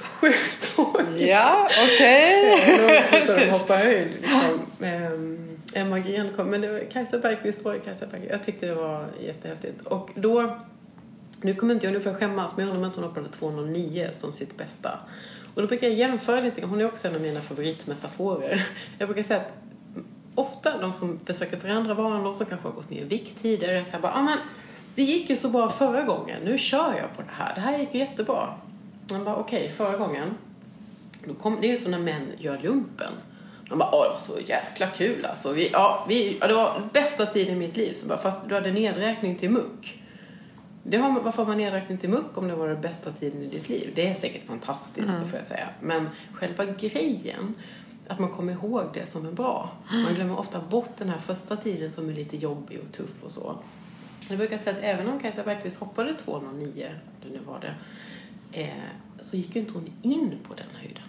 [0.00, 1.06] sjukt tråkigt.
[1.16, 2.44] Ja, okej.
[2.44, 4.08] När hon slutade hoppa höjd.
[4.20, 4.86] Liksom.
[4.86, 8.32] Ehm, Emma Gren kom, men det var Kajsa Bergqvist var ju Kajsa Bergqvist.
[8.32, 9.86] Jag tyckte det var jättehäftigt.
[9.86, 10.58] Och då,
[11.40, 13.28] nu kommer inte jag, nu får jag skämmas, men jag undrar om inte hon hoppade
[13.28, 14.98] 209 som sitt bästa.
[15.58, 18.66] Och då brukar jag jämföra lite, hon är också en av mina favoritmetaforer.
[18.98, 19.52] Jag brukar säga att
[20.34, 23.98] ofta de som försöker förändra vanor, som kanske har gått ner i vikt tidigare, säger
[23.98, 24.38] bara, ah, men
[24.94, 27.78] det gick ju så bra förra gången, nu kör jag på det här, det här
[27.78, 28.54] gick ju jättebra.
[29.10, 30.34] Man bara, okej, okay, förra gången.
[31.24, 33.12] Då kom, det är ju så när män gör lumpen.
[33.68, 35.52] De bara, åh det var så jäkla kul alltså.
[35.52, 37.94] Vi, ja, vi, ja, det var bästa tiden i mitt liv.
[37.94, 40.02] Så bara, fast du hade nedräkning till muck.
[40.90, 43.46] Det har, varför har man nedräkning till muck om det var den bästa tiden i
[43.46, 43.92] ditt liv?
[43.94, 45.28] Det är säkert fantastiskt, mm.
[45.28, 45.68] får jag säga.
[45.80, 47.54] Men själva grejen,
[48.08, 49.70] att man kommer ihåg det som är bra.
[50.04, 53.30] Man glömmer ofta bort den här första tiden som är lite jobbig och tuff och
[53.30, 53.56] så.
[54.28, 56.72] Jag brukar säga att även om Kajsa Bergqvist hoppade 2,09,
[57.22, 57.74] det nu var det,
[58.60, 58.68] eh,
[59.20, 61.02] så gick ju inte hon in på den höjden.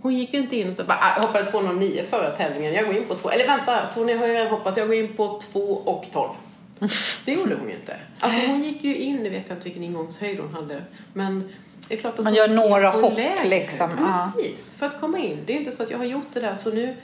[0.00, 2.86] Hon gick ju inte in och så bara, ah, jag hoppade 2,09 förra tävlingen, jag
[2.86, 5.40] går in på 2, eller vänta, Tony har ju redan hoppat, jag går in på
[5.40, 6.30] 2 och 12.
[7.24, 7.96] Det gjorde hon ju inte.
[8.20, 11.48] Alltså hon gick ju in, nu vet jag inte vilken ingångshöjd hon hade, men
[11.88, 13.48] det är klart att Man gör några hopp lägre.
[13.48, 13.90] liksom.
[14.00, 15.38] Ja, precis, för att komma in.
[15.46, 16.96] Det är inte så att jag har gjort det där så nu,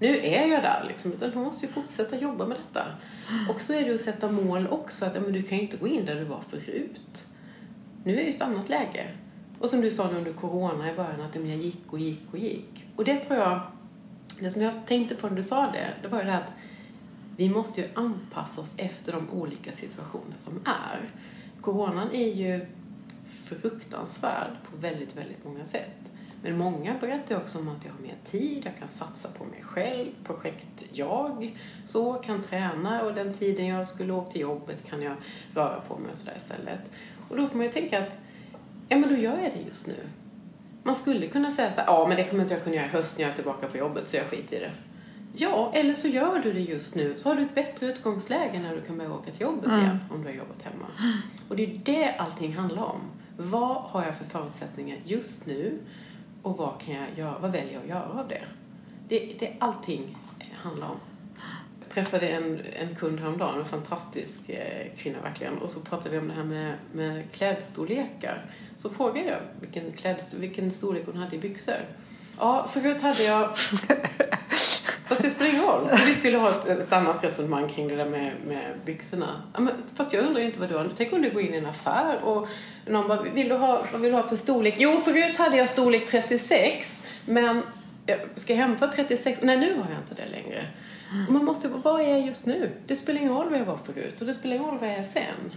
[0.00, 2.86] nu är jag där liksom, utan hon måste ju fortsätta jobba med detta.
[3.54, 5.88] Och så är det att sätta mål också, att men du kan ju inte gå
[5.88, 7.26] in där du var förut.
[8.04, 9.06] Nu är det ett annat läge.
[9.60, 12.84] Och som du sa under corona i början, att jag gick och gick och gick.
[12.96, 13.60] Och det tror jag,
[14.40, 16.52] det som jag tänkte på när du sa det, det var ju det här att
[17.38, 21.10] vi måste ju anpassa oss efter de olika situationer som är.
[21.60, 22.66] Coronan är ju
[23.44, 26.12] fruktansvärd på väldigt, väldigt många sätt.
[26.42, 29.62] Men många berättar också om att jag har mer tid, jag kan satsa på mig
[29.62, 35.02] själv, projekt jag, så kan träna och den tiden jag skulle åka till jobbet kan
[35.02, 35.16] jag
[35.54, 36.90] röra på mig och sådär istället.
[37.28, 38.18] Och då får man ju tänka att,
[38.88, 39.96] ja men då gör jag det just nu.
[40.82, 42.88] Man skulle kunna säga så här, ja men det kommer inte jag kunna göra i
[42.88, 44.72] höst när jag är tillbaka på jobbet så jag skiter i det.
[45.40, 47.14] Ja, eller så gör du det just nu.
[47.18, 49.80] Så har du ett bättre utgångsläge när du kan börja åka till jobbet mm.
[49.80, 50.86] igen om du har jobbat hemma.
[51.48, 53.00] Och det är det allting handlar om.
[53.36, 55.78] Vad har jag för förutsättningar just nu?
[56.42, 57.38] Och vad kan jag göra?
[57.38, 58.42] Vad väljer jag att göra av det?
[59.08, 60.16] Det, det allting
[60.52, 60.96] handlar om.
[61.80, 65.58] Jag träffade en, en kund häromdagen, en fantastisk eh, kvinna verkligen.
[65.58, 68.50] Och så pratade vi om det här med, med klädstorlekar.
[68.76, 71.74] Så frågade jag vilken, klädstor, vilken storlek hon hade i byxor.
[72.38, 73.50] Ja, förut hade jag
[75.08, 75.90] Fast det spelar ingen roll.
[76.06, 79.42] Vi skulle ha ett, ett annat resonemang kring det där med, med byxorna.
[79.54, 80.90] Ja, men, fast jag undrar inte vad du har.
[80.96, 82.48] Tänk om du går in i en affär och
[82.86, 84.74] någon bara, vill du ha, vad vill du ha för storlek?
[84.78, 87.62] Jo, förut hade jag storlek 36, men
[88.06, 89.40] jag ska jag hämta 36?
[89.42, 90.66] Nej, nu har jag inte det längre.
[91.28, 92.70] Man måste, vad är jag just nu?
[92.86, 94.96] Det spelar ingen roll vad jag var förut och det spelar ingen roll vad jag
[94.98, 95.52] är sen.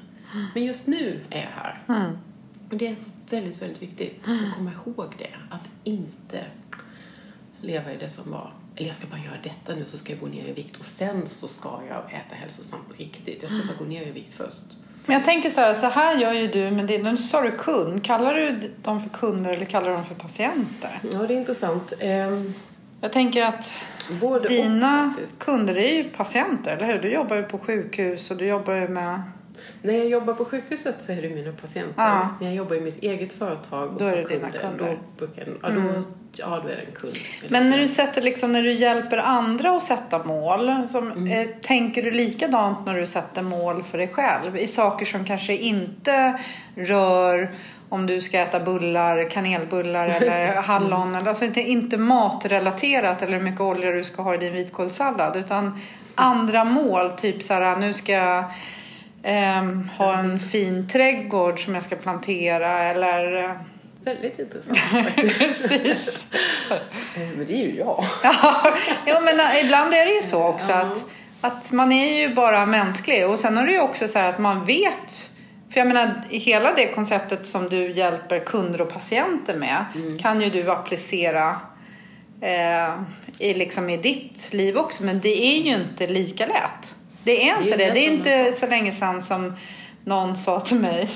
[0.54, 1.84] Men just nu är jag här.
[1.88, 2.18] Mm.
[2.70, 2.96] Och det är
[3.30, 5.36] väldigt, väldigt viktigt att komma ihåg det.
[5.50, 6.46] Att inte
[7.62, 10.20] leva i det som var eller jag ska bara göra detta nu så ska jag
[10.20, 13.42] gå ner i vikt och sen så ska jag äta hälsosamt på riktigt.
[13.42, 14.64] Jag ska bara gå ner i vikt först.
[15.06, 17.52] Men jag tänker så här, så här gör ju du, men det, nu sa du
[17.52, 18.04] kund.
[18.04, 21.00] Kallar du dem för kunder eller kallar du dem för patienter?
[21.12, 21.94] Ja, det är intressant.
[22.02, 22.54] Um,
[23.02, 23.74] jag tänker att
[24.48, 27.00] dina kunder är ju patienter, eller hur?
[27.02, 29.22] Du jobbar ju på sjukhus och du jobbar ju med
[29.82, 31.94] när jag jobbar på sjukhuset så är det mina patienter.
[31.98, 32.30] Ja.
[32.40, 34.98] När jag jobbar i mitt eget företag och då är det kunder, dina kunder.
[35.18, 36.06] Då, brukar, ja, då, mm.
[36.32, 37.16] ja, då är det en kund.
[37.50, 41.28] Men när du, sätter liksom, när du hjälper andra att sätta mål, som, mm.
[41.28, 44.58] eh, tänker du likadant när du sätter mål för dig själv?
[44.58, 46.40] I saker som kanske inte
[46.76, 47.52] rör
[47.92, 51.16] om du ska äta bullar, kanelbullar eller hallon.
[51.16, 51.28] Mm.
[51.28, 55.36] Alltså inte, inte matrelaterat eller hur mycket olja du ska ha i din vitkålssallad.
[55.36, 55.80] Utan
[56.16, 58.44] andra mål, typ så här, nu ska jag
[59.24, 63.44] Um, ha en fin trädgård som jag ska plantera eller...
[63.44, 63.52] Eh,
[64.04, 64.80] Väldigt intressant
[65.38, 66.28] Precis.
[67.16, 68.04] Eh, men det är ju jag.
[69.06, 71.06] ja, men eh, ibland är det ju så också att,
[71.42, 73.30] att man är ju bara mänsklig.
[73.30, 75.32] Och sen är det ju också så att man vet
[75.72, 80.20] för jag menar, hela det konceptet som du hjälper kunder och patienter med mm.
[80.20, 81.60] kan ju du applicera
[82.42, 83.02] eh,
[83.38, 85.04] i, liksom i ditt liv också.
[85.04, 86.96] Men det är ju inte lika lätt.
[87.24, 87.92] Det är inte det.
[87.92, 89.54] Det är inte så länge sedan som
[90.06, 91.10] någon sa till mig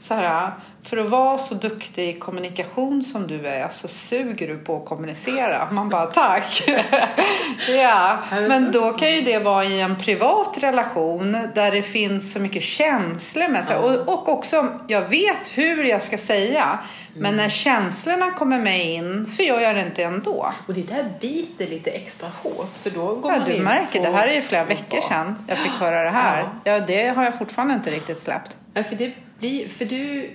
[0.00, 0.50] så här,
[0.86, 4.84] för att vara så duktig i kommunikation som du är så suger du på att
[4.84, 5.68] kommunicera.
[5.72, 6.62] Man bara tack.
[7.68, 12.40] ja, men då kan ju det vara i en privat relation där det finns så
[12.40, 13.76] mycket känslor med sig.
[13.76, 16.78] Och, och också, jag vet hur jag ska säga.
[17.14, 17.36] Men mm.
[17.36, 20.52] när känslorna kommer med in så gör jag det inte ändå.
[20.66, 22.78] Och det där biter lite extra hårt.
[22.82, 24.04] För då går ja, man du in märker, på...
[24.06, 26.42] det här är ju flera veckor sedan jag fick höra det här.
[26.64, 26.72] Ja.
[26.72, 28.56] ja, det har jag fortfarande inte riktigt släppt.
[28.74, 30.30] Ja, för, det blir, för du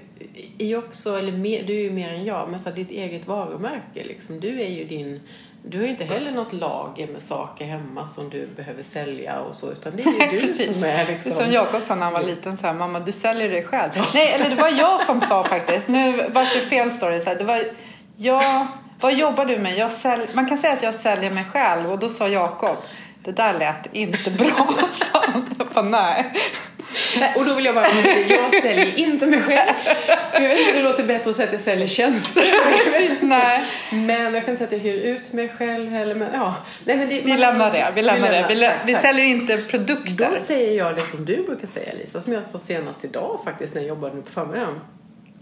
[0.58, 3.28] är ju också, eller mer, du är ju mer än jag, men så ditt eget
[3.28, 4.40] varumärke liksom.
[4.40, 5.20] Du är ju din
[5.64, 9.56] du har ju inte heller något lager med saker hemma som du behöver sälja och
[9.56, 11.32] så utan det är ju du som är liksom...
[11.32, 13.92] Som Jakob sa när han var liten så här, mamma du säljer dig själv.
[14.14, 17.36] Nej, eller det var jag som sa faktiskt, nu vart det fel story så här,
[17.36, 17.64] det var
[18.16, 18.68] jag,
[19.00, 19.78] vad jobbar du med?
[19.78, 22.78] Jag sälj, man kan säga att jag säljer mig själv och då sa Jakob,
[23.24, 25.24] det där lät inte bra, sa
[25.74, 25.92] han.
[25.92, 26.34] Nej.
[27.36, 27.86] Och då vill jag bara
[28.30, 29.70] jag säljer inte mig själv.
[30.34, 32.44] Jag vet inte, det låter bättre att säga att jag säljer tjänster.
[33.26, 33.64] Nej.
[33.92, 35.96] Men jag kan säga att jag hyr ut mig själv.
[35.96, 36.56] Eller, men, ja.
[36.86, 37.92] Nej, men det, Vi lämnar det.
[37.96, 38.46] Vi lämnar det.
[38.50, 40.40] Vi, lä- tack, vi säljer inte Då produkter.
[40.48, 43.82] säger jag det som du brukar säga Lisa, som jag sa senast idag faktiskt när
[43.82, 44.80] jag jobbade nu på förmiddagen.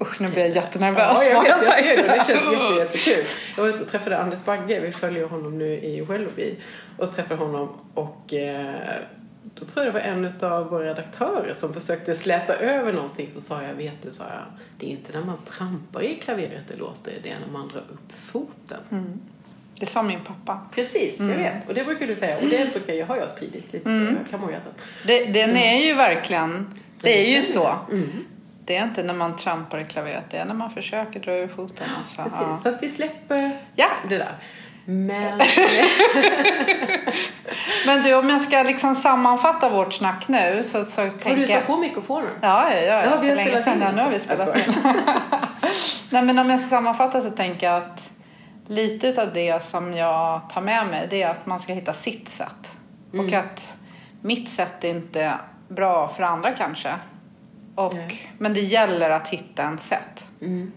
[0.02, 1.02] Usch, nu blir jag jättenervös.
[1.02, 1.96] Ja, jag vet, jag ser det.
[2.04, 3.26] Det känns jätte, jättekul.
[3.56, 6.56] Jag var ute och träffade Anders Bagge, vi följer honom nu i Wellby.
[6.98, 8.76] Och träffade honom och eh,
[9.44, 13.32] då tror jag det var en av våra redaktörer som försökte släta över någonting.
[13.32, 14.44] Så sa jag, vet du, sa jag,
[14.80, 17.80] det är inte när man trampar i klaveret det låter, det är när man drar
[17.82, 18.80] upp foten.
[19.80, 20.62] Det sa min pappa.
[20.76, 21.68] Precis, jag vet.
[21.68, 22.38] Och det brukar du säga.
[22.38, 24.74] Och det brukar jag, har jag spridit lite så jag kan må hjärtan.
[25.08, 27.76] Det, den är ju verkligen, det är ju så.
[27.92, 28.10] Mm.
[28.66, 31.48] Det är inte när man trampar i klaveret, det är när man försöker dra ur
[31.48, 31.88] foten.
[32.00, 32.16] Alltså.
[32.24, 32.60] Precis, Ja.
[32.64, 33.88] så att vi släpper Ja.
[34.10, 34.34] det där.
[34.86, 35.42] Men...
[37.86, 41.50] Men du, om jag ska liksom sammanfatta vårt snack nu så, så du tänker satt
[41.50, 41.68] jag...
[41.68, 42.32] på mikrofonen?
[42.42, 43.04] Ja, ja, ja.
[43.06, 43.82] Ja, för länge sedan.
[43.82, 44.74] Ja, nu har vi spelat in.
[46.10, 48.10] Nej, men om jag ska sammanfatta så tänker jag att
[48.68, 52.30] lite av det som jag tar med mig det är att man ska hitta sitt
[52.30, 52.76] sätt.
[53.14, 53.26] Mm.
[53.26, 53.74] Och att
[54.22, 55.34] mitt sätt är inte
[55.68, 56.94] bra för andra kanske.
[57.76, 57.94] Och,
[58.38, 60.28] men det gäller att hitta en sätt.
[60.42, 60.72] Mm.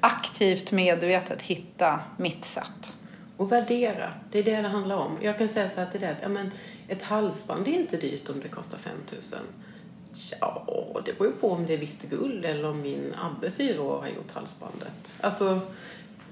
[0.00, 2.92] Aktivt medvetet hitta mitt sätt.
[3.36, 5.18] Och värdera, det är det det handlar om.
[5.20, 6.50] Jag kan säga så här till dig att ja, men
[6.88, 9.38] ett halsband det är inte dyrt om det kostar 5000.
[10.40, 10.66] Ja,
[11.04, 14.00] det beror ju på om det är vitt guld eller om min Abbe fyra år
[14.00, 15.14] har gjort halsbandet.
[15.20, 15.60] Alltså,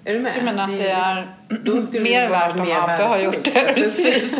[0.04, 0.34] är du med?
[0.34, 1.26] Du menar att det är
[1.64, 4.30] då skulle mer det värt om Abbe har gjort det, Precis.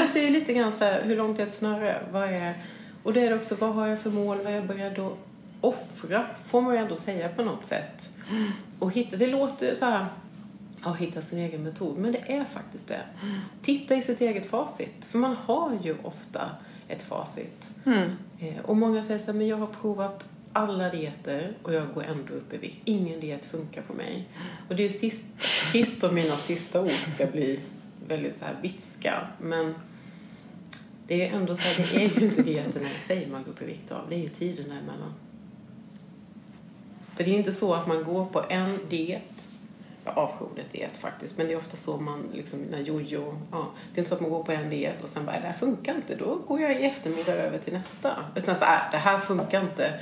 [0.00, 2.02] Fast det är ju lite grann så här, hur långt är ett snöre?
[2.12, 2.54] Vad är...
[3.02, 4.38] Och det är det också, vad har jag för mål?
[4.38, 5.12] Vad är jag beredd att
[5.60, 6.24] offra?
[6.50, 8.08] Får man ju ändå säga på något sätt.
[8.78, 10.06] Och hitta, det låter så här,
[10.84, 11.98] ja, hitta sin egen metod.
[11.98, 13.02] Men det är faktiskt det.
[13.62, 15.04] Titta i sitt eget facit.
[15.04, 16.50] För man har ju ofta
[16.88, 17.70] ett facit.
[17.86, 18.10] Mm.
[18.40, 22.02] Eh, Och många säger så här, men jag har provat alla dieter och jag går
[22.04, 22.76] ändå upp i vikt.
[22.84, 24.28] Ingen diet funkar på mig.
[24.68, 25.24] Och det är ju sist,
[25.72, 27.60] sist om mina sista ord ska bli
[28.08, 29.26] väldigt så här bitska.
[29.40, 29.74] Men
[31.06, 33.50] det är ju ändå så här, det är ju inte dieterna i sig man går
[33.50, 34.06] upp i vikt av.
[34.08, 35.12] Det är ju tiden däremellan.
[37.16, 39.46] För det är ju inte så att man går på en diet
[40.04, 43.66] jag avskyr ordet diet faktiskt, men det är ofta så man liksom, när jojo, ja,
[43.92, 45.52] det är inte så att man går på en diet och sen bara, det här
[45.52, 48.10] funkar inte, då går jag i eftermiddag över till nästa.
[48.36, 50.00] Utan så, äh, det här funkar inte.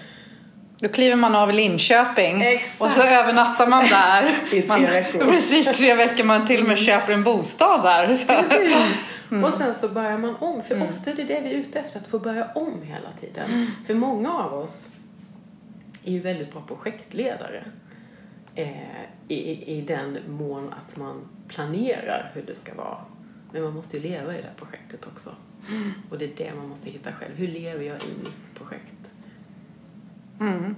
[0.80, 2.80] Då kliver man av i Linköping Exakt.
[2.80, 4.30] och så övernattar man där.
[4.52, 5.18] I tre man, veckor.
[5.30, 6.24] Precis, tre veckor.
[6.24, 8.18] Man till och med köper en bostad där.
[9.30, 9.44] Mm.
[9.44, 12.00] Och sen så börjar man om, för ofta är det det vi är ute efter,
[12.00, 13.50] att få börja om hela tiden.
[13.50, 13.66] Mm.
[13.86, 14.86] För många av oss
[16.04, 17.64] är ju väldigt bra projektledare.
[18.58, 22.98] Eh, i, I den mån att man planerar hur det ska vara.
[23.52, 25.34] Men man måste ju leva i det här projektet också.
[25.68, 25.92] Mm.
[26.10, 27.34] Och det är det man måste hitta själv.
[27.36, 29.10] Hur lever jag i mitt projekt?
[30.40, 30.74] Mm.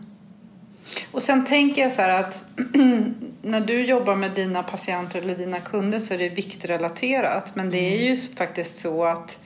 [1.11, 2.45] Och sen tänker jag så här att
[3.43, 7.57] när du jobbar med dina patienter eller dina kunder så är det viktrelaterat.
[7.57, 9.39] Men det är ju faktiskt så att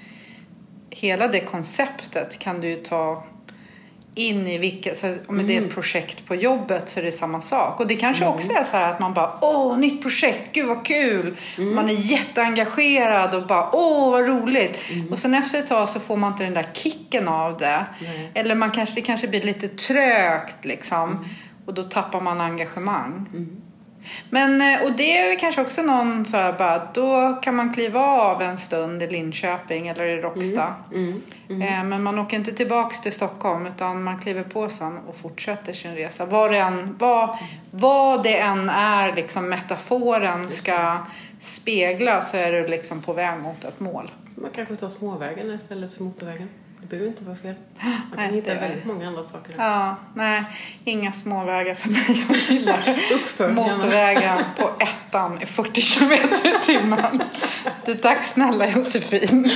[0.90, 3.24] hela det konceptet kan du ju ta
[4.14, 7.40] in i vilka, så om det är ett projekt på jobbet så är det samma
[7.40, 7.80] sak.
[7.80, 10.86] Och det kanske också är så här att man bara åh, nytt projekt, gud vad
[10.86, 11.36] kul.
[11.58, 14.80] Man är jätteengagerad och bara åh, vad roligt.
[15.10, 17.86] Och sen efter ett tag så får man inte den där kicken av det.
[18.34, 21.26] Eller man kanske, det kanske blir lite trögt liksom.
[21.66, 23.28] Och då tappar man engagemang.
[24.30, 28.00] Men, eh, och det är kanske också någon så här bara, då kan man kliva
[28.00, 30.74] av en stund i Linköping eller i Råcksta.
[30.92, 31.22] Mm.
[31.48, 35.72] Eh, Men man åker inte tillbaks till Stockholm utan man kliver på sen och fortsätter
[35.72, 36.24] sin resa.
[36.26, 37.38] Vad det än, vad,
[37.70, 40.98] vad det än är liksom metaforen ska
[41.40, 44.10] spegla så är du liksom på väg mot ett mål.
[44.36, 46.48] Man kanske tar småvägen istället för motorvägen.
[46.80, 47.54] Det behöver inte vara fel.
[47.80, 49.52] Man kan Nej, hitta det är väl- väldigt många andra saker.
[49.56, 49.64] där.
[49.64, 50.42] Ja, nej,
[50.84, 52.24] inga småvägar för mig.
[52.28, 57.22] Jag gillar motorvägen på ettan i 40 kilometer i timmen.
[57.84, 59.50] Det är tack snälla Josefin.